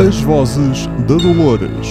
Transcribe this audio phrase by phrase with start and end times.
[0.00, 1.88] As Vozes da Dolores.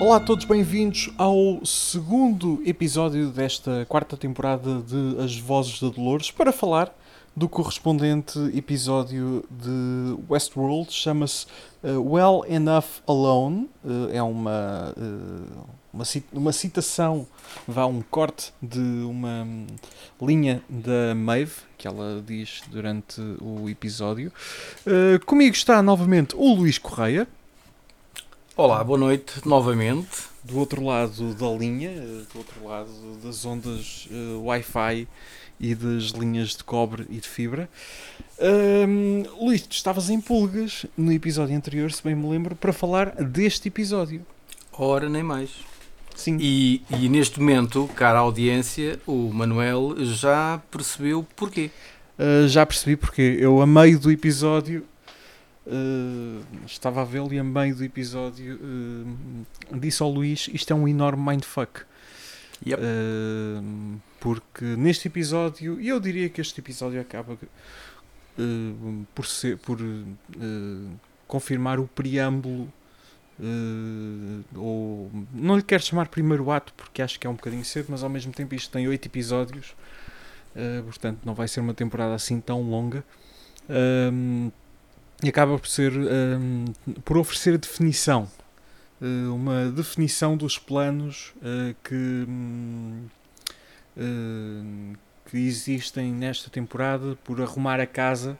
[0.00, 6.30] Olá a todos, bem-vindos ao segundo episódio desta quarta temporada de As Vozes da Dolores
[6.30, 6.96] para falar
[7.34, 11.46] do correspondente episódio de Westworld, chama-se
[11.82, 13.68] uh, Well Enough Alone.
[13.84, 15.64] Uh, é uma, uh,
[15.94, 17.26] uma, uma citação,
[17.68, 19.46] vá um corte de uma
[20.20, 24.32] linha da Maeve, que ela diz durante o episódio.
[25.24, 27.28] comigo está novamente o Luís Correia.
[28.56, 30.34] Olá, boa noite novamente.
[30.42, 31.90] Do outro lado da linha,
[32.32, 32.90] do outro lado
[33.22, 34.08] das ondas
[34.42, 35.08] Wi-Fi
[35.58, 37.68] e das linhas de cobre e de fibra.
[38.38, 43.14] Um, Luís, tu estavas em pulgas no episódio anterior, se bem me lembro, para falar
[43.22, 44.26] deste episódio.
[44.72, 45.50] Ora, nem mais.
[46.14, 46.38] Sim.
[46.40, 51.70] E, e neste momento, cara audiência, o Manuel já percebeu porquê.
[52.18, 54.86] Uh, já percebi porque eu, a meio do episódio,
[55.66, 60.76] uh, estava a vê-lo e a meio do episódio uh, disse ao Luís: Isto é
[60.76, 61.80] um enorme mindfuck.
[62.64, 62.80] Yep.
[64.20, 67.36] Porque neste episódio, e eu diria que este episódio acaba
[69.14, 69.78] por, ser, por
[71.26, 72.72] confirmar o preâmbulo,
[74.54, 78.02] ou não lhe quero chamar primeiro ato porque acho que é um bocadinho cedo, mas
[78.02, 79.74] ao mesmo tempo isto tem oito episódios,
[80.84, 83.04] portanto não vai ser uma temporada assim tão longa.
[85.22, 85.92] e acaba por ser
[87.04, 88.28] por oferecer definição
[89.04, 92.26] eh, uma definição dos planos uh, que,
[93.96, 94.96] uh,
[95.26, 98.38] que existem nesta temporada por arrumar a casa,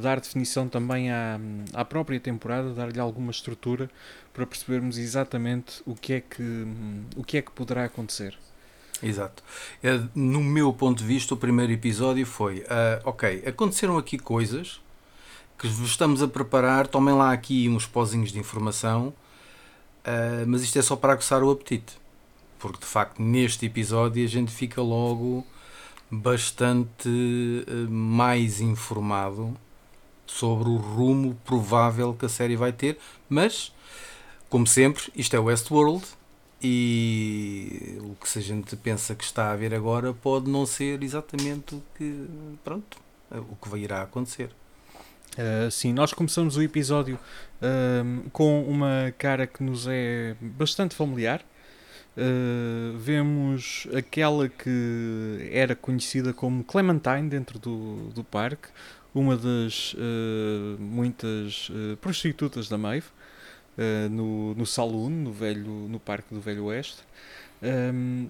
[0.00, 1.38] dar definição também à,
[1.72, 3.90] à própria temporada, dar-lhe alguma estrutura
[4.32, 6.66] para percebermos exatamente o que é que,
[7.16, 8.36] o que, é que poderá acontecer.
[9.02, 9.42] Exato.
[10.14, 14.80] No meu ponto de vista, o primeiro episódio foi: uh, ok, aconteceram aqui coisas
[15.58, 19.12] que estamos a preparar, tomem lá aqui uns pozinhos de informação
[20.06, 21.98] Uh, mas isto é só para aguçar o apetite.
[22.60, 25.44] Porque de facto neste episódio a gente fica logo
[26.10, 29.56] bastante uh, mais informado
[30.26, 32.98] sobre o rumo provável que a série vai ter.
[33.28, 33.72] Mas,
[34.48, 36.04] como sempre, isto é Westworld
[36.62, 41.02] e o que se a gente pensa que está a ver agora pode não ser
[41.02, 42.26] exatamente o que,
[42.64, 42.98] pronto,
[43.30, 44.50] o que vai irá acontecer.
[45.36, 47.18] Uh, sim, nós começamos o episódio
[47.60, 51.44] uh, com uma cara que nos é bastante familiar.
[52.16, 58.68] Uh, vemos aquela que era conhecida como Clementine dentro do, do parque,
[59.14, 63.06] uma das uh, muitas prostitutas da Maeve,
[64.10, 67.02] no, no saloon, no, velho, no parque do Velho Oeste.
[67.62, 68.28] Um,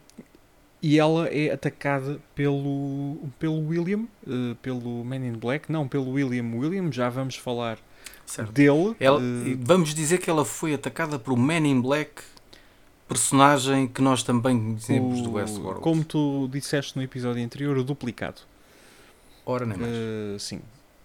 [0.82, 6.44] e ela é atacada pelo, pelo William, uh, pelo Man in Black, não pelo William
[6.54, 7.78] William, já vamos falar
[8.24, 8.52] certo.
[8.52, 8.94] dele.
[9.00, 12.22] Ela, uh, vamos dizer que ela foi atacada por Man in Black,
[13.08, 15.80] personagem que nós também conhecemos do Westworld.
[15.80, 18.40] Como tu disseste no episódio anterior, o duplicado.
[19.44, 19.92] Ora, nem mais.
[19.92, 20.60] Uh, sim.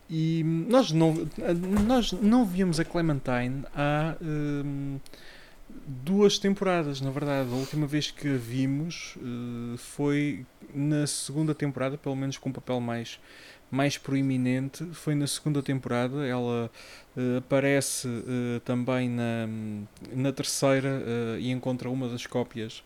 [0.10, 1.16] E nós não,
[1.86, 4.16] nós não víamos a Clementine há
[5.86, 7.50] duas temporadas, na verdade.
[7.50, 12.54] A última vez que a vimos uh, foi na segunda temporada, pelo menos com um
[12.54, 13.20] papel mais,
[13.72, 14.86] mais proeminente.
[14.94, 16.26] Foi na segunda temporada.
[16.26, 16.70] Ela
[17.16, 19.48] uh, aparece uh, também na,
[20.14, 21.02] na terceira
[21.40, 22.84] e encontra uma das cópias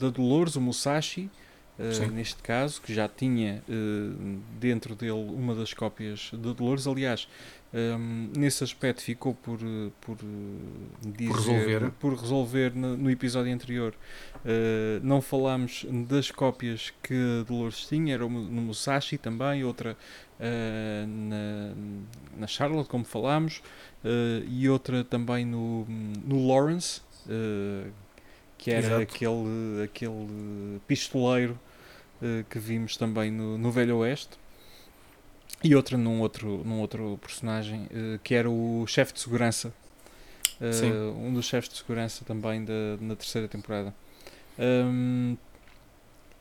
[0.00, 1.30] da Dolores, o Musashi.
[2.12, 3.62] neste caso, que já tinha
[4.58, 6.88] dentro dele uma das cópias da Dolores.
[6.88, 7.28] Aliás,
[7.72, 9.58] um, nesse aspecto ficou por,
[10.00, 10.16] por,
[11.02, 13.94] dizer, por resolver, por resolver no, no episódio anterior.
[14.44, 19.96] Uh, não falámos das cópias que Dolores tinha, era no Musashi também, outra
[20.40, 21.74] uh, na,
[22.38, 23.58] na Charlotte, como falámos,
[24.04, 25.86] uh, e outra também no,
[26.24, 27.02] no Lawrence,
[28.58, 31.58] que era aquele, aquele pistoleiro
[32.48, 34.39] que vimos também no, no Velho Oeste.
[35.62, 39.72] E outra num outro, num outro personagem, uh, que era o chefe de segurança.
[40.60, 43.94] Uh, um dos chefes de segurança também da, na terceira temporada.
[44.58, 45.36] Um,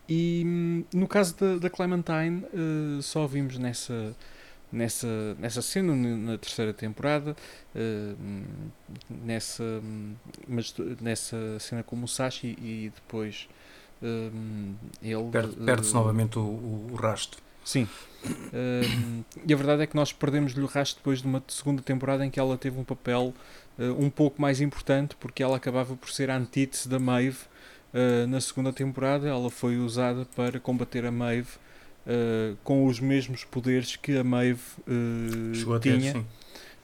[0.07, 4.13] e no caso da, da Clementine, uh, só vimos nessa,
[4.71, 5.07] nessa,
[5.38, 7.36] nessa cena na terceira temporada,
[9.10, 9.63] nessa,
[10.48, 13.48] mas, nessa cena com o Musashi e depois
[15.01, 15.30] ele.
[15.66, 17.42] Perde-se novamente o, o, o rastro.
[17.69, 17.88] Sim.
[18.25, 22.25] Uh, e a verdade é que nós perdemos-lhe o rastro depois de uma segunda temporada
[22.25, 23.31] em que ela teve um papel
[23.77, 27.38] uh, um pouco mais importante, porque ela acabava por ser a antítese da Maeve
[27.94, 29.27] uh, na segunda temporada.
[29.27, 31.51] Ela foi usada para combater a Maeve
[32.07, 36.25] uh, com os mesmos poderes que a Maeve uh, tinha.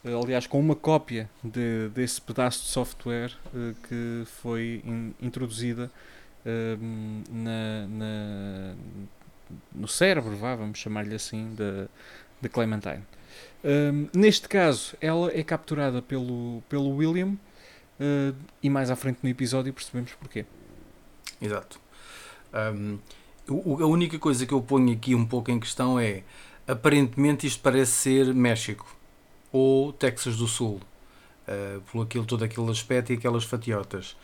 [0.03, 3.31] Ter, aliás, com uma cópia de, desse pedaço de software
[3.89, 5.89] que foi in, introduzida
[7.31, 8.75] na, na,
[9.73, 11.55] no cérebro, vá, vamos chamar-lhe assim,
[12.41, 13.03] de Clementine.
[13.63, 17.29] Um, neste caso, ela é capturada pelo, pelo William
[17.99, 20.45] uh, e mais à frente no episódio percebemos porquê.
[21.41, 21.79] Exato.
[22.53, 22.99] Um,
[23.49, 26.23] a única coisa que eu ponho aqui um pouco em questão é
[26.67, 28.95] aparentemente isto parece ser México
[29.51, 30.79] ou Texas do Sul,
[31.47, 34.15] uh, aquilo, todo aquele aspecto e aquelas fatiotas.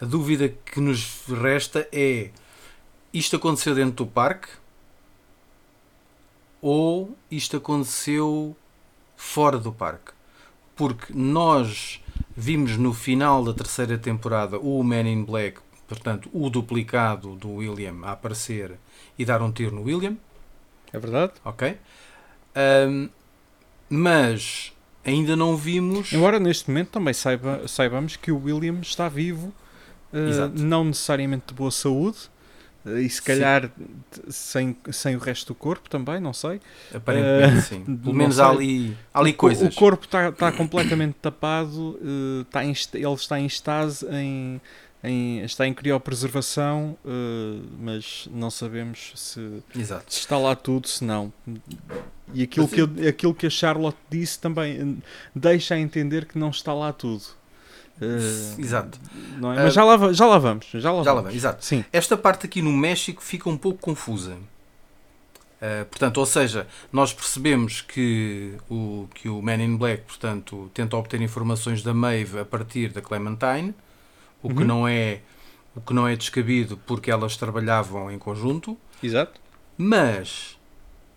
[0.00, 2.30] A dúvida que nos resta é
[3.12, 4.48] isto aconteceu dentro do parque
[6.60, 8.56] ou isto aconteceu
[9.16, 10.12] fora do parque.
[10.76, 12.02] Porque nós
[12.36, 15.58] vimos no final da terceira temporada o Man in Black,
[15.88, 18.78] portanto, o duplicado do William a aparecer
[19.18, 20.16] e dar um tiro no William.
[20.92, 21.32] É verdade.
[21.44, 21.76] Ok.
[22.56, 23.08] Um,
[23.88, 24.72] mas
[25.04, 26.12] ainda não vimos.
[26.12, 29.52] Embora neste momento também saiba, saibamos que o William está vivo,
[30.12, 32.18] uh, não necessariamente de boa saúde,
[33.00, 33.70] e se calhar
[34.28, 36.60] sem, sem o resto do corpo também, não sei.
[36.94, 37.96] Aparentemente, uh, sim.
[37.96, 39.74] Pelo menos há ali, há ali coisas.
[39.74, 44.60] O corpo está tá completamente tapado, uh, tá em, ele está em estase, em,
[45.02, 51.32] em, está em criopreservação, uh, mas não sabemos se, se, está lá tudo, se não.
[52.32, 55.02] E aquilo que, aquilo que a Charlotte disse também
[55.34, 57.38] deixa a entender que não está lá tudo.
[58.00, 58.98] Uh, exato.
[59.36, 59.40] É?
[59.40, 60.66] Mas uh, já, lá, já lá vamos.
[60.72, 61.30] Já lá já vamos.
[61.30, 61.64] Lá exato.
[61.64, 61.84] Sim.
[61.92, 64.36] Esta parte aqui no México fica um pouco confusa.
[65.60, 70.96] Uh, portanto, ou seja, nós percebemos que o, que o Man in Black, portanto, tenta
[70.96, 73.74] obter informações da Maeve a partir da Clementine,
[74.40, 74.54] o, uhum.
[74.54, 75.20] que não é,
[75.74, 78.78] o que não é descabido porque elas trabalhavam em conjunto.
[79.02, 79.40] Exato.
[79.76, 80.56] Mas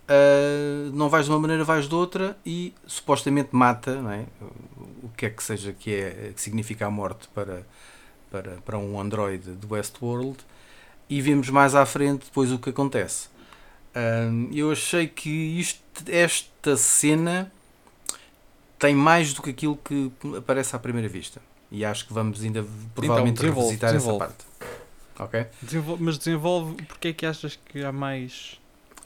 [0.10, 4.26] uh, não vais de uma maneira, vais de outra e supostamente mata, não é?
[5.04, 7.66] O que é que seja que, é, que significa a morte para,
[8.30, 10.38] para, para um androide do Westworld
[11.10, 13.28] e vemos mais à frente depois o que acontece.
[13.96, 17.52] Uh, eu achei que isto, esta cena
[18.80, 21.42] tem mais do que aquilo que aparece à primeira vista.
[21.70, 22.66] E acho que vamos ainda
[22.96, 24.26] provavelmente então, desenvolve, revisitar desenvolve.
[24.26, 24.46] essa parte.
[25.20, 25.46] Ok?
[25.62, 28.60] Desenvolve, mas desenvolve, porque é que achas que há mais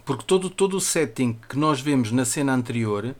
[0.06, 3.16] porque todo, todo o setting que nós vemos na cena anterior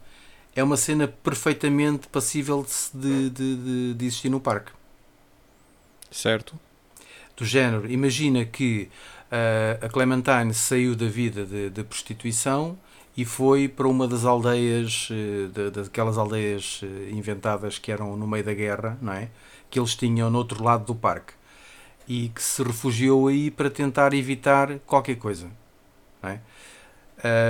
[0.56, 4.72] é uma cena perfeitamente passível de, de, de, de existir no parque.
[6.10, 6.58] Certo.
[7.36, 8.90] Do género, imagina que
[9.30, 12.78] uh, a Clementine saiu da vida de, de, prostituição
[13.18, 18.46] e foi para uma das aldeias, uh, daquelas aldeias uh, inventadas que eram no meio
[18.46, 19.30] da guerra, não é?
[19.70, 21.34] Que eles tinham no outro lado do parque.
[22.08, 25.52] E que se refugiou aí para tentar evitar qualquer coisa,
[26.24, 26.40] não é?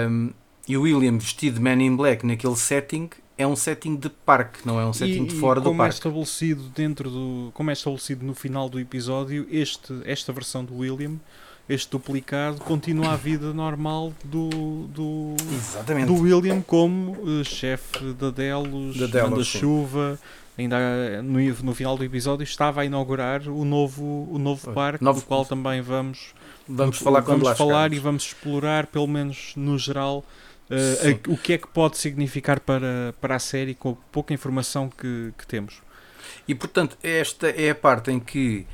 [0.10, 0.34] Um,
[0.68, 4.66] e o William vestido de Man in Black naquele setting é um setting de parque,
[4.66, 5.76] não é um setting e, de fora do parque.
[5.76, 10.64] Como é estabelecido dentro do, como é estabelecido no final do episódio, este, esta versão
[10.64, 11.16] do William,
[11.68, 16.08] este duplicado, continua a vida normal do, do, Exatamente.
[16.08, 20.18] do William como uh, chefe da Delos, da Delos chuva.
[20.58, 25.20] Ainda no, no final do episódio estava a inaugurar o novo, o novo parque, novo...
[25.20, 26.34] do qual também vamos
[26.68, 30.26] Vamos falar vamos falar e vamos explorar, pelo menos no geral,
[30.70, 34.34] uh, a, o que é que pode significar para, para a série com a pouca
[34.34, 35.82] informação que, que temos.
[36.48, 38.66] E portanto, esta é a parte em que,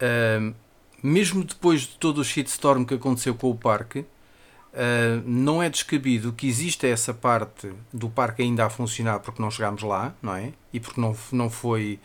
[0.00, 0.54] uh,
[1.02, 6.32] mesmo depois de todo o shitstorm que aconteceu com o parque, uh, não é descabido
[6.32, 10.52] que existe essa parte do parque ainda a funcionar porque não chegámos lá, não é?
[10.72, 12.00] E porque não, não foi,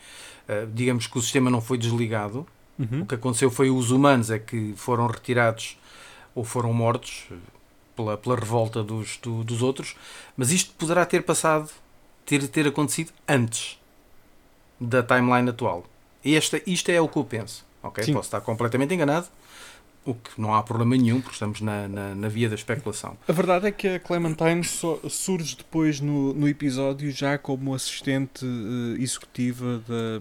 [0.48, 2.46] uh, digamos que o sistema não foi desligado.
[2.78, 3.02] Uhum.
[3.02, 5.76] O que aconteceu foi os humanos é que foram retirados
[6.32, 7.26] ou foram mortos
[7.98, 9.96] pela, pela revolta dos, do, dos outros,
[10.36, 11.68] mas isto poderá ter passado,
[12.24, 13.76] ter, ter acontecido antes
[14.80, 15.84] da timeline atual.
[16.24, 17.66] Esta, isto é o que eu penso.
[17.82, 18.04] Okay?
[18.12, 19.26] Posso estar completamente enganado,
[20.04, 23.16] o que não há problema nenhum, porque estamos na, na, na, via da especulação.
[23.26, 28.96] A verdade é que a Clementine surge depois no, no episódio já como assistente uh,
[29.00, 30.20] executiva da,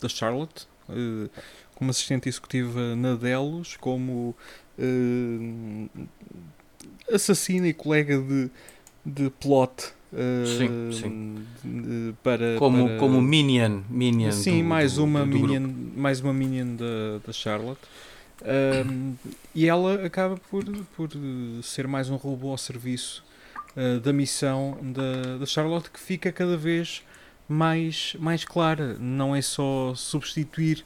[0.00, 0.66] da Charlotte.
[0.88, 1.28] Uh,
[1.74, 4.34] como assistente executiva na Delos, como
[4.78, 5.90] uh,
[7.12, 8.50] assassina e colega de,
[9.04, 9.94] de plot.
[10.12, 12.14] Uh, sim, sim.
[12.22, 12.98] Para, como, para...
[12.98, 17.32] como Minion, Minion sim, do, mais, do, uma do minion, mais uma Minion da, da
[17.32, 17.80] Charlotte.
[18.86, 19.14] Um,
[19.54, 20.64] e ela acaba por,
[20.94, 21.10] por
[21.62, 23.24] ser mais um robô ao serviço
[23.76, 27.02] uh, da missão da, da Charlotte que fica cada vez
[27.48, 28.96] mais, mais clara.
[29.00, 30.84] Não é só substituir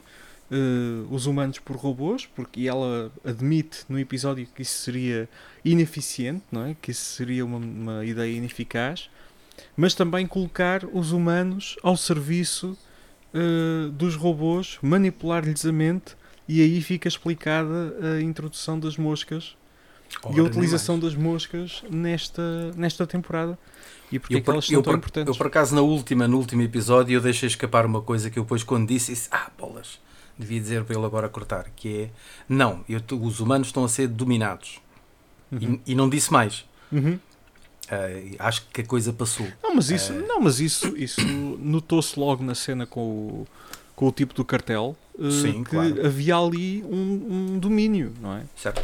[0.51, 5.29] uh, os humanos por robôs, porque ela admite no episódio que isso seria
[5.65, 6.77] ineficiente, não é?
[6.81, 9.09] que isso seria uma, uma ideia ineficaz,
[9.77, 12.77] mas também colocar os humanos ao serviço
[13.35, 16.17] uh, dos robôs, manipular-lhes a mente,
[16.49, 19.57] e aí fica explicada a introdução das moscas
[20.25, 23.57] Ora, e a utilização das moscas nesta, nesta temporada.
[24.11, 25.33] E porque é que elas são eu, tão importantes.
[25.33, 28.43] Eu, por acaso, na última, no último episódio, eu deixei escapar uma coisa que eu
[28.43, 30.01] depois, quando disse, disse ah, bolas,
[30.41, 32.11] devia dizer para ele agora cortar, que é,
[32.49, 34.81] não, eu, os humanos estão a ser dominados.
[35.53, 35.81] Uhum.
[35.87, 36.65] E, e, não disse mais.
[36.91, 37.15] Uhum.
[37.15, 39.47] Uh, acho que a coisa passou.
[39.63, 40.27] Não, mas isso, uh...
[40.27, 43.49] não, mas isso, isso notou-se logo na cena com o,
[43.97, 44.97] com o tipo do cartel.
[45.19, 46.07] Uh, Sim, que claro.
[46.07, 48.45] havia ali um, um domínio, não é?
[48.57, 48.83] Certo.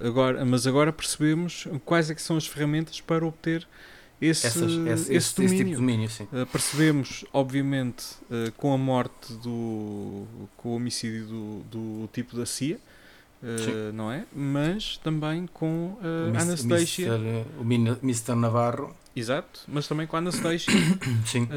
[0.00, 3.66] Agora, mas agora percebemos quais é que são as ferramentas para obter
[4.22, 5.54] esse, Essas, esse, esse, domínio.
[5.54, 6.28] Esse tipo de domínio sim.
[6.32, 10.24] Uh, percebemos, obviamente, uh, com a morte do.
[10.56, 12.78] com o homicídio do, do tipo da CIA.
[13.92, 14.24] não é?
[14.32, 17.10] Mas também com a Anastasia.
[17.58, 18.36] o Mr.
[18.36, 18.94] Navarro.
[19.14, 20.72] Exato, mas também com a Anastasia.
[21.26, 21.48] Sim.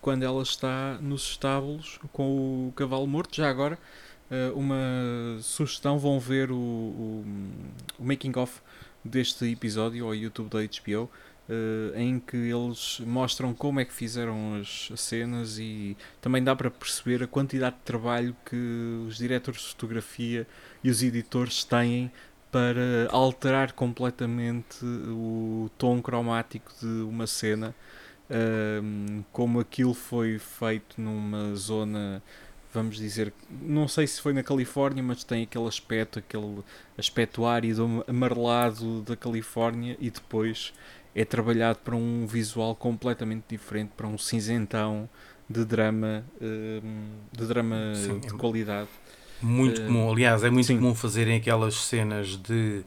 [0.00, 3.36] quando ela está nos estábulos com o cavalo morto.
[3.36, 3.78] Já agora,
[4.30, 7.24] uh, uma sugestão, vão ver o, o,
[7.98, 8.60] o making of
[9.04, 11.10] deste episódio ao YouTube da HBO,
[11.48, 16.54] uh, em que eles mostram como é que fizeram as, as, cenas e também dá
[16.54, 18.56] para perceber a quantidade de trabalho que
[19.06, 20.46] os diretores de fotografia
[20.82, 22.10] e os editores têm
[22.50, 27.74] para alterar completamente o tom cromático de uma cena,
[28.30, 32.22] uh, como aquilo foi feito numa zona
[32.76, 36.62] vamos dizer, não sei se foi na Califórnia, mas tem aquele aspecto, aquele
[36.98, 40.74] aspecto árido, amarelado da Califórnia e depois
[41.16, 45.08] é trabalhado para um visual completamente diferente, para um cinzentão
[45.48, 46.80] de drama, hum,
[47.32, 48.88] de drama sim, de qualidade.
[49.40, 50.76] Muito uh, comum, aliás, é muito sim.
[50.76, 52.82] comum fazerem aquelas cenas de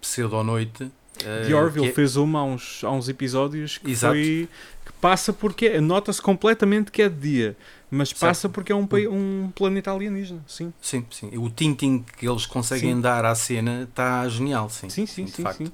[0.00, 0.92] pseudo-noite.
[1.18, 1.92] The Orville é...
[1.92, 4.48] fez uma há uns, há uns episódios que, foi,
[4.84, 7.56] que passa porque nota-se completamente que é de dia
[7.90, 8.54] mas passa certo.
[8.54, 10.72] porque é um, um planeta alienígena, sim.
[10.80, 11.36] Sim, sim.
[11.36, 13.00] O tinting que eles conseguem sim.
[13.00, 14.88] dar à cena está genial, sim.
[14.88, 15.44] Sim, sim, sim.
[15.52, 15.72] sim,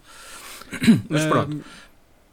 [1.09, 1.63] Mas pronto,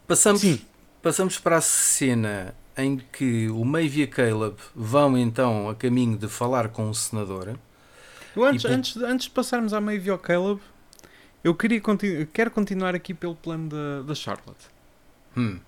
[0.06, 0.60] passamos, sim.
[1.02, 6.16] passamos para a cena em que o Maeve e a Caleb vão então a caminho
[6.16, 7.58] de falar com o senador.
[8.34, 10.60] Eu antes, antes, antes de passarmos à Maeve e ao Caleb,
[11.42, 14.66] eu queria continu quero continuar aqui pelo plano da, da Charlotte.
[15.36, 15.58] Hum.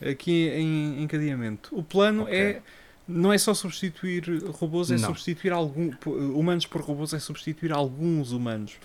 [0.00, 1.76] Aqui em encadeamento.
[1.76, 2.38] O plano okay.
[2.38, 2.62] é
[3.08, 5.08] não é só substituir robôs, é não.
[5.08, 8.76] substituir algum, humanos por robôs, é substituir alguns humanos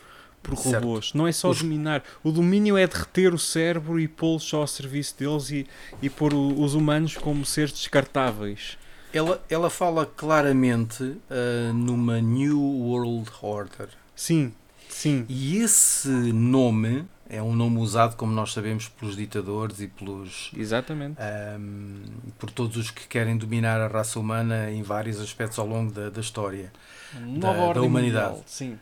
[0.41, 0.83] por certo.
[0.83, 1.13] robôs.
[1.13, 1.61] Não é só Os...
[1.61, 2.03] dominar.
[2.23, 5.67] O domínio é derreter o cérebro e pô-los só ao serviço deles e,
[6.01, 8.77] e pôr o, os humanos como seres descartáveis.
[9.13, 13.89] Ela, ela fala claramente uh, numa New World Order.
[14.15, 14.53] Sim,
[14.87, 15.25] sim.
[15.27, 20.51] E esse nome é um nome usado, como nós sabemos, pelos ditadores e pelos.
[20.55, 21.17] Exatamente.
[21.59, 22.03] Um,
[22.37, 26.09] por todos os que querem dominar a raça humana em vários aspectos ao longo da,
[26.09, 26.71] da história
[27.13, 28.29] da, da, humanidade.
[28.29, 28.79] Mundial, sim.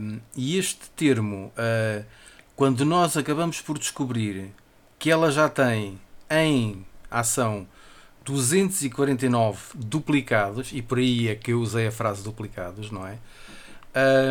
[0.00, 2.04] Um, e este termo, uh,
[2.56, 4.52] quando nós acabamos por descobrir
[4.98, 5.98] que ela já tem
[6.30, 7.66] em ação
[8.24, 13.18] 249 duplicados, e por aí é que eu usei a frase duplicados, não é?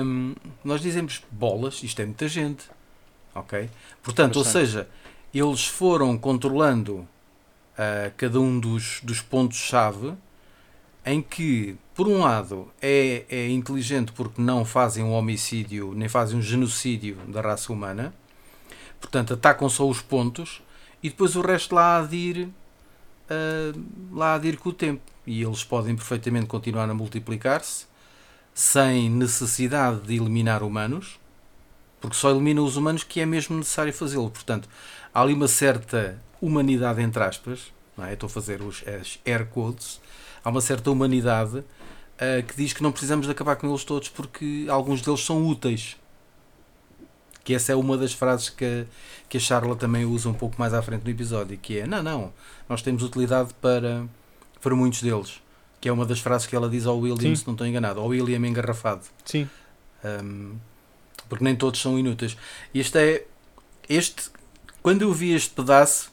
[0.04, 2.70] Um, nós dizemos bolas, isto é muita gente
[3.34, 3.70] ok?
[4.02, 4.88] Portanto, ou seja,
[5.34, 10.14] eles foram controlando uh, cada um dos, dos pontos-chave
[11.10, 16.38] em que, por um lado, é, é inteligente porque não fazem um homicídio, nem fazem
[16.38, 18.14] um genocídio da raça humana,
[19.00, 20.62] portanto, atacam só os pontos
[21.02, 24.74] e depois o resto lá há de ir, uh, lá há de ir com o
[24.74, 25.02] tempo.
[25.26, 27.86] E eles podem perfeitamente continuar a multiplicar-se
[28.54, 31.20] sem necessidade de eliminar humanos
[32.00, 34.30] porque só elimina os humanos que é mesmo necessário fazê-lo.
[34.30, 34.70] Portanto,
[35.14, 38.14] há ali uma certa humanidade, entre aspas, não é?
[38.14, 40.00] estou a fazer os as air quotes,
[40.44, 44.10] há uma certa humanidade uh, que diz que não precisamos de acabar com eles todos
[44.10, 45.98] porque alguns deles são úteis.
[47.44, 48.86] Que essa é uma das frases que a,
[49.28, 52.04] que a Charla também usa um pouco mais à frente no episódio, que é, não,
[52.04, 52.34] não,
[52.68, 54.06] nós temos utilidade para,
[54.62, 55.42] para muitos deles.
[55.82, 57.36] Que é uma das frases que ela diz ao William, Sim.
[57.36, 59.02] se não estou enganado, ao William engarrafado.
[59.24, 59.50] Sim.
[60.04, 60.58] Um,
[61.30, 62.36] porque nem todos são inúteis.
[62.74, 63.26] Este é.
[63.88, 64.30] Este.
[64.82, 66.12] Quando eu vi este pedaço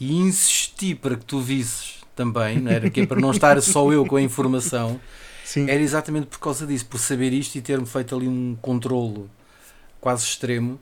[0.00, 2.90] e insisti para que tu visses também, não era?
[2.90, 5.00] Que é para não estar só eu com a informação,
[5.44, 5.68] Sim.
[5.68, 9.30] era exatamente por causa disso, por saber isto e ter-me feito ali um controlo
[10.00, 10.80] quase extremo,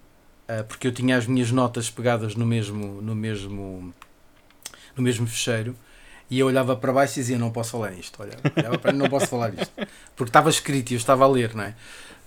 [0.48, 3.94] uh, porque eu tinha as minhas notas pegadas no mesmo, no mesmo,
[4.96, 5.76] no mesmo fecheiro
[6.30, 8.22] E eu olhava para baixo e dizia: Não posso falar isto.
[8.22, 9.72] Olha, olhava para não posso falar isto.
[10.16, 11.74] Porque estava escrito e eu estava a ler, não é?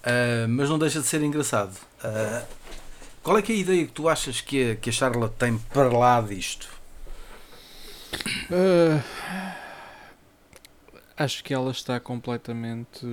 [0.03, 1.73] Uh, mas não deixa de ser engraçado.
[2.03, 2.45] Uh,
[3.23, 5.57] qual é que é a ideia que tu achas que a, que a Charlotte tem
[5.57, 6.67] para lá disto?
[8.49, 9.01] Uh,
[11.17, 13.05] acho que ela está completamente.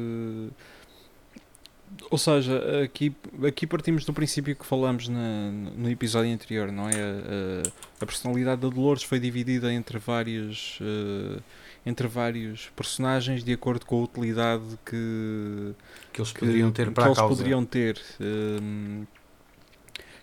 [2.09, 3.15] Ou seja, aqui,
[3.47, 6.95] aqui partimos do princípio que falamos na, no episódio anterior, não é?
[6.95, 11.43] A, a, personalidade da Dolores foi dividida entre vários, uh,
[11.85, 15.75] entre vários personagens de acordo com a utilidade que,
[16.13, 17.35] que eles poderiam ter que, para que a causa.
[17.35, 18.01] poderiam ter.
[18.21, 19.05] Uh,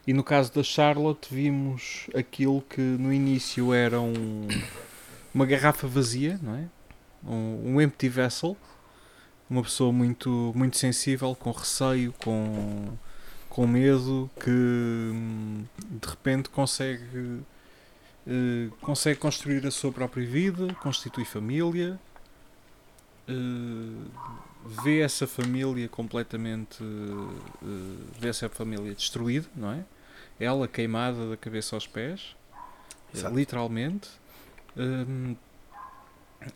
[0.07, 4.47] e no caso da Charlotte vimos aquilo que no início era um,
[5.33, 6.65] uma garrafa vazia, não é?
[7.23, 8.57] Um, um empty vessel
[9.49, 12.97] uma pessoa muito, muito sensível, com receio, com,
[13.49, 17.41] com medo, que hum, de repente consegue,
[18.27, 21.97] uh, consegue construir a sua própria vida, constitui família,
[23.29, 24.11] uh,
[24.83, 27.33] vê essa família completamente, uh,
[28.19, 29.85] vê essa família destruída, não é?
[30.39, 32.35] Ela queimada da cabeça aos pés,
[33.13, 33.35] Exato.
[33.35, 34.09] literalmente.
[34.75, 35.35] Um,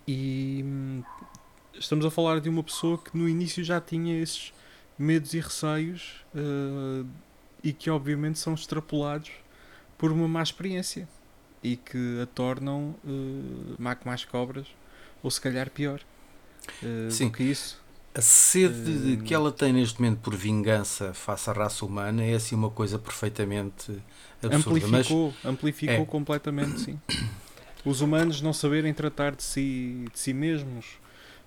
[0.08, 1.04] e hum,
[1.74, 4.54] estamos a falar de uma pessoa que no início já tinha esses
[4.98, 7.08] medos e receios uh,
[7.64, 9.32] e que obviamente são extrapolados
[9.98, 11.08] por uma má experiência
[11.64, 14.68] e que a tornam uh, má que mais cobras
[15.24, 16.02] ou se calhar pior
[16.84, 17.28] uh, Sim.
[17.28, 17.82] do que isso.
[18.14, 22.56] A sede que ela tem neste momento por vingança face à raça humana é assim
[22.56, 23.92] uma coisa perfeitamente
[24.44, 24.58] absurda.
[24.58, 26.06] Amplificou, mas amplificou é.
[26.06, 27.00] completamente, sim.
[27.86, 31.00] Os humanos não saberem tratar de si, de si mesmos,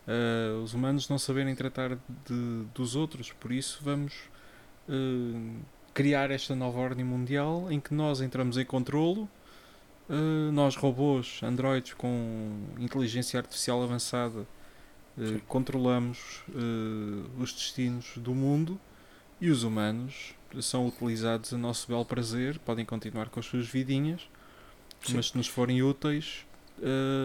[0.09, 3.31] uh, os humanos não saberem tratar de, dos outros.
[3.33, 4.15] Por isso, vamos
[4.89, 5.57] uh,
[5.93, 9.29] criar esta nova ordem mundial em que nós entramos em controlo.
[10.09, 14.47] Uh, nós, robôs, androides com inteligência artificial avançada,
[15.47, 16.43] controlamos
[17.39, 18.79] os destinos do mundo
[19.41, 24.23] e os humanos são utilizados a nosso belo prazer, podem continuar com as suas vidinhas,
[25.03, 25.17] Sim.
[25.17, 26.47] mas se nos forem úteis,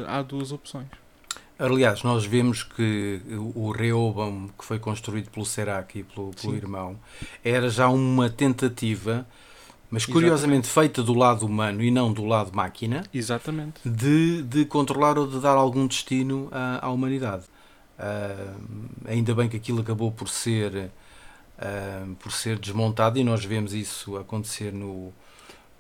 [0.08, 0.88] há duas opções.
[1.58, 3.22] Aliás, nós vemos que
[3.54, 6.98] o Rehoboam, que foi construído pelo Serac e pelo, pelo irmão,
[7.44, 9.28] era já uma tentativa,
[9.92, 10.70] mas curiosamente Exatamente.
[10.70, 13.82] feita do lado humano e não do lado máquina, Exatamente.
[13.84, 17.44] De, de controlar ou de dar algum destino à, à humanidade.
[18.00, 20.74] Uh, ainda bem que aquilo acabou por ser,
[21.58, 25.12] uh, por ser desmontado e nós vemos isso acontecer no,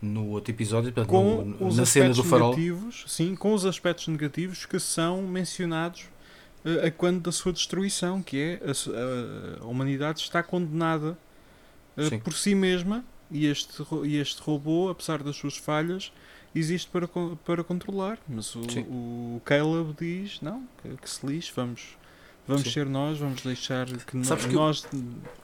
[0.02, 2.50] no outro episódio, portanto, com no, os na cena do farol.
[2.50, 6.08] Negativos, sim, com os aspectos negativos que são mencionados
[6.66, 11.18] uh, a quando da sua destruição, que é a, a humanidade está condenada
[11.96, 16.12] uh, por si mesma e este, e este robô, apesar das suas falhas,
[16.54, 17.08] existe para,
[17.46, 18.20] para controlar.
[18.28, 21.98] Mas o, o Caleb diz: não, que, que se lixe, vamos
[22.50, 22.72] Vamos Sim.
[22.72, 24.84] ser nós, vamos deixar que, Sabes que nós.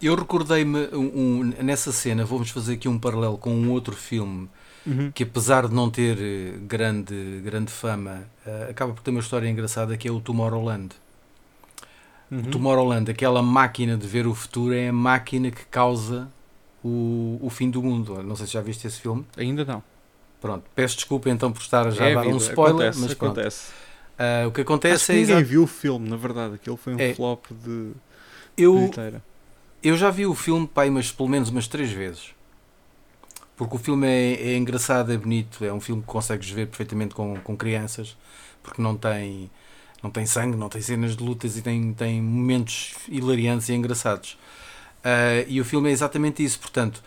[0.01, 3.95] Eu, eu recordei-me um, um, nessa cena, vamos fazer aqui um paralelo com um outro
[3.95, 4.49] filme
[4.87, 5.11] uhum.
[5.11, 9.47] que, apesar de não ter eh, grande, grande fama, uh, acaba por ter uma história
[9.47, 10.95] engraçada que é o Tomorrowland.
[12.31, 12.39] Uhum.
[12.39, 16.27] O Tomorrowland, aquela máquina de ver o futuro, é a máquina que causa
[16.83, 18.23] o, o fim do mundo.
[18.23, 19.23] Não sei se já viste esse filme.
[19.37, 19.83] Ainda não.
[20.41, 23.71] Pronto, peço desculpa então por estar já é a dar um spoiler, acontece, mas acontece.
[24.17, 25.15] Uh, o que acontece Acho que é.
[25.21, 26.55] Ninguém viu o filme, na verdade.
[26.55, 27.91] Aquilo foi um é, flop de.
[28.57, 28.89] Eu,
[29.83, 32.33] eu já vi o filme, pai, mas pelo menos umas três vezes.
[33.57, 37.13] Porque o filme é, é engraçado, é bonito, é um filme que consegues ver perfeitamente
[37.15, 38.17] com, com crianças,
[38.61, 39.49] porque não tem,
[40.03, 44.37] não tem sangue, não tem cenas de lutas e tem, tem momentos hilariantes e engraçados.
[44.99, 47.01] Uh, e o filme é exatamente isso, portanto,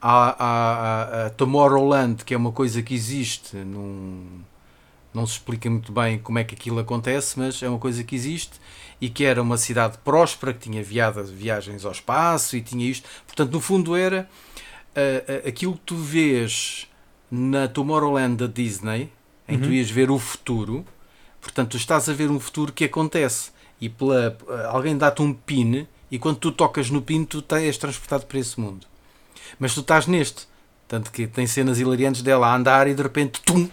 [0.00, 4.42] a Tomorrowland, que é uma coisa que existe num
[5.14, 8.14] não se explica muito bem como é que aquilo acontece, mas é uma coisa que
[8.14, 8.58] existe
[9.00, 13.08] e que era uma cidade próspera, que tinha viadas, viagens ao espaço e tinha isto.
[13.26, 14.28] Portanto, no fundo, era
[14.96, 16.86] uh, aquilo que tu vês
[17.30, 19.10] na Tomorrowland da Disney,
[19.48, 19.70] em que uhum.
[19.70, 20.84] tu ias ver o futuro.
[21.40, 25.34] Portanto, tu estás a ver um futuro que acontece e pela, uh, alguém dá-te um
[25.34, 28.86] pin e quando tu tocas no pin, tu és transportado para esse mundo.
[29.58, 30.46] Mas tu estás neste.
[30.86, 33.68] Tanto que tem cenas hilariantes dela a andar e de repente, tum,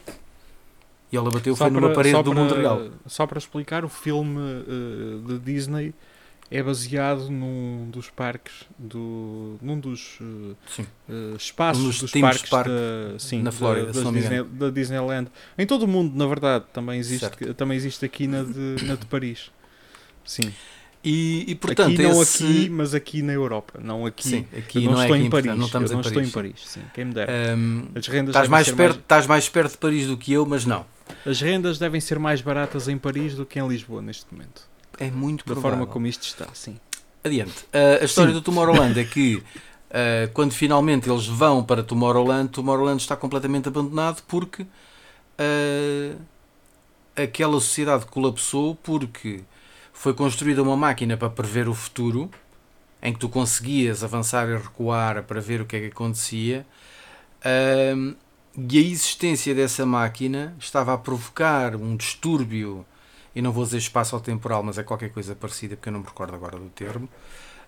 [1.11, 2.89] e ela bateu só foi para, numa parede do mundo real.
[3.05, 5.93] Só para explicar, o filme uh, de Disney
[6.51, 10.55] é baseado num dos parques do num dos uh,
[11.07, 15.27] uh, espaços um dos, dos parques parque da, sim, na Flórida, da, Disney, da, Disneyland.
[15.57, 19.05] Em todo o mundo na verdade também existe também existe aqui na de, na de
[19.05, 19.51] Paris.
[20.25, 20.51] Sim.
[21.03, 22.43] E, e portanto aqui não esse...
[22.43, 24.27] aqui mas aqui na Europa não aqui.
[24.27, 26.13] Sim, aqui não, não é estou é em Paris não estamos eu não em estou
[26.13, 26.29] Paris.
[26.29, 26.61] em Paris.
[26.65, 27.55] Sim quem me dera.
[27.55, 28.95] Um, as rendas estás mais perto mais...
[28.95, 30.83] estás mais perto de Paris do que eu mas não
[31.25, 34.63] As rendas devem ser mais baratas em Paris do que em Lisboa neste momento.
[34.97, 35.71] É muito Da provável.
[35.71, 36.79] forma como isto está, sim.
[37.23, 37.63] Adiante.
[37.73, 38.39] Uh, a história Sim.
[38.39, 39.43] do Tomorrowland é que uh,
[40.33, 46.17] quando finalmente eles vão para Tomorrowland, Tomorrowland está completamente abandonado porque uh,
[47.15, 49.41] aquela sociedade colapsou porque
[49.91, 52.29] foi construída uma máquina para prever o futuro
[53.01, 56.65] em que tu conseguias avançar e recuar para ver o que é que acontecia.
[57.95, 58.15] Um,
[58.69, 62.85] e a existência dessa máquina estava a provocar um distúrbio,
[63.35, 66.33] e não vou dizer espaço-temporal, mas é qualquer coisa parecida, porque eu não me recordo
[66.35, 67.07] agora do termo.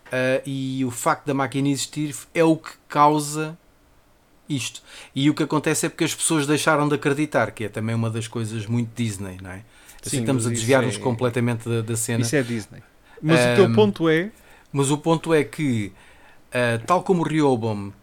[0.07, 3.57] Uh, e o facto da máquina existir é o que causa
[4.49, 4.81] isto.
[5.15, 8.09] E o que acontece é porque as pessoas deixaram de acreditar, que é também uma
[8.09, 9.63] das coisas muito Disney, não é?
[10.03, 12.21] Assim, Sim, estamos a desviar-nos é- completamente da, da cena.
[12.21, 12.81] Isso é Disney.
[13.21, 14.31] Mas o teu Um, ponto é.
[14.73, 15.93] Mas o ponto é que,
[16.47, 17.93] uh, tal como o Rehoboam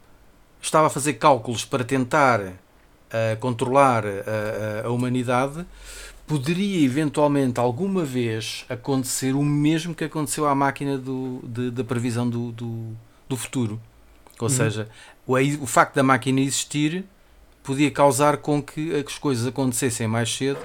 [0.62, 2.40] estava a fazer cálculos para tentar
[3.08, 5.64] uh, controlar uh, a humanidade,
[6.26, 12.28] poderia eventualmente alguma vez acontecer o mesmo que aconteceu à máquina do, de- da previsão
[12.28, 12.96] do, do,
[13.28, 13.80] do futuro.
[14.38, 14.54] Ou Uhum.
[14.54, 14.88] seja,
[15.26, 17.04] o, o facto da máquina existir
[17.62, 20.60] podia causar com que as coisas acontecessem mais cedo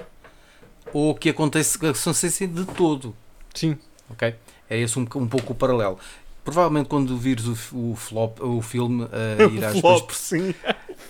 [0.93, 3.15] ou que acontece- que acontecessem de todo.
[3.53, 3.77] Sim.
[4.09, 4.35] Ok?
[4.69, 5.97] É esse um, um pouco o paralelo.
[6.43, 9.09] Provavelmente quando vires o, o flop, o filme, uh,
[9.55, 10.01] irás depois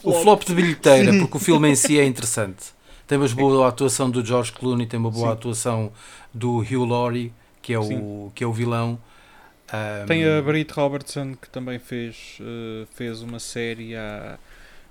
[0.04, 0.20] Flop, sim.
[0.20, 2.74] o flop de bilheteira, porque o filme em si é interessante.
[3.08, 5.34] Tem uma boa atuação do George Clooney, tem uma boa Sim.
[5.34, 5.92] atuação
[6.34, 8.32] do Hugh Laurie, que é o, Sim.
[8.34, 9.00] que é o vilão.
[9.74, 14.38] Um, Tem a Brit Robertson que também fez, eh, fez uma série há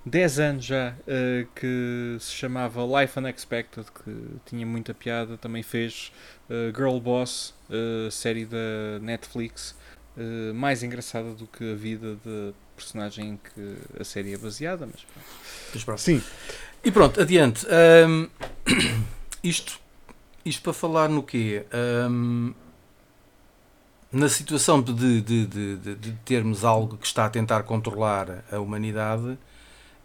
[0.04, 4.12] 10 anos já eh, que se chamava Life Unexpected, que
[4.44, 5.38] tinha muita piada.
[5.38, 6.12] Também fez
[6.50, 7.54] eh, Girl Boss,
[8.10, 9.74] série da Netflix,
[10.54, 14.86] mais engraçada do que a vida da personagem em que a série é baseada.
[14.86, 15.26] Mas pronto.
[15.74, 16.00] mas pronto.
[16.00, 16.22] Sim,
[16.84, 17.66] E pronto, adiante.
[18.08, 18.28] Um,
[19.42, 19.78] isto,
[20.44, 21.64] isto para falar no quê?
[22.10, 22.52] Um,
[24.10, 28.58] na situação de, de, de, de- de termos algo que está a tentar controlar a
[28.58, 29.38] humanidade,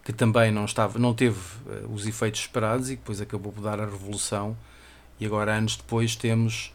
[0.02, 1.38] que também não, estava, não teve
[1.68, 4.56] eh, os efeitos esperados e que depois acabou por dar a revolução,
[5.20, 6.72] e agora, anos depois, temos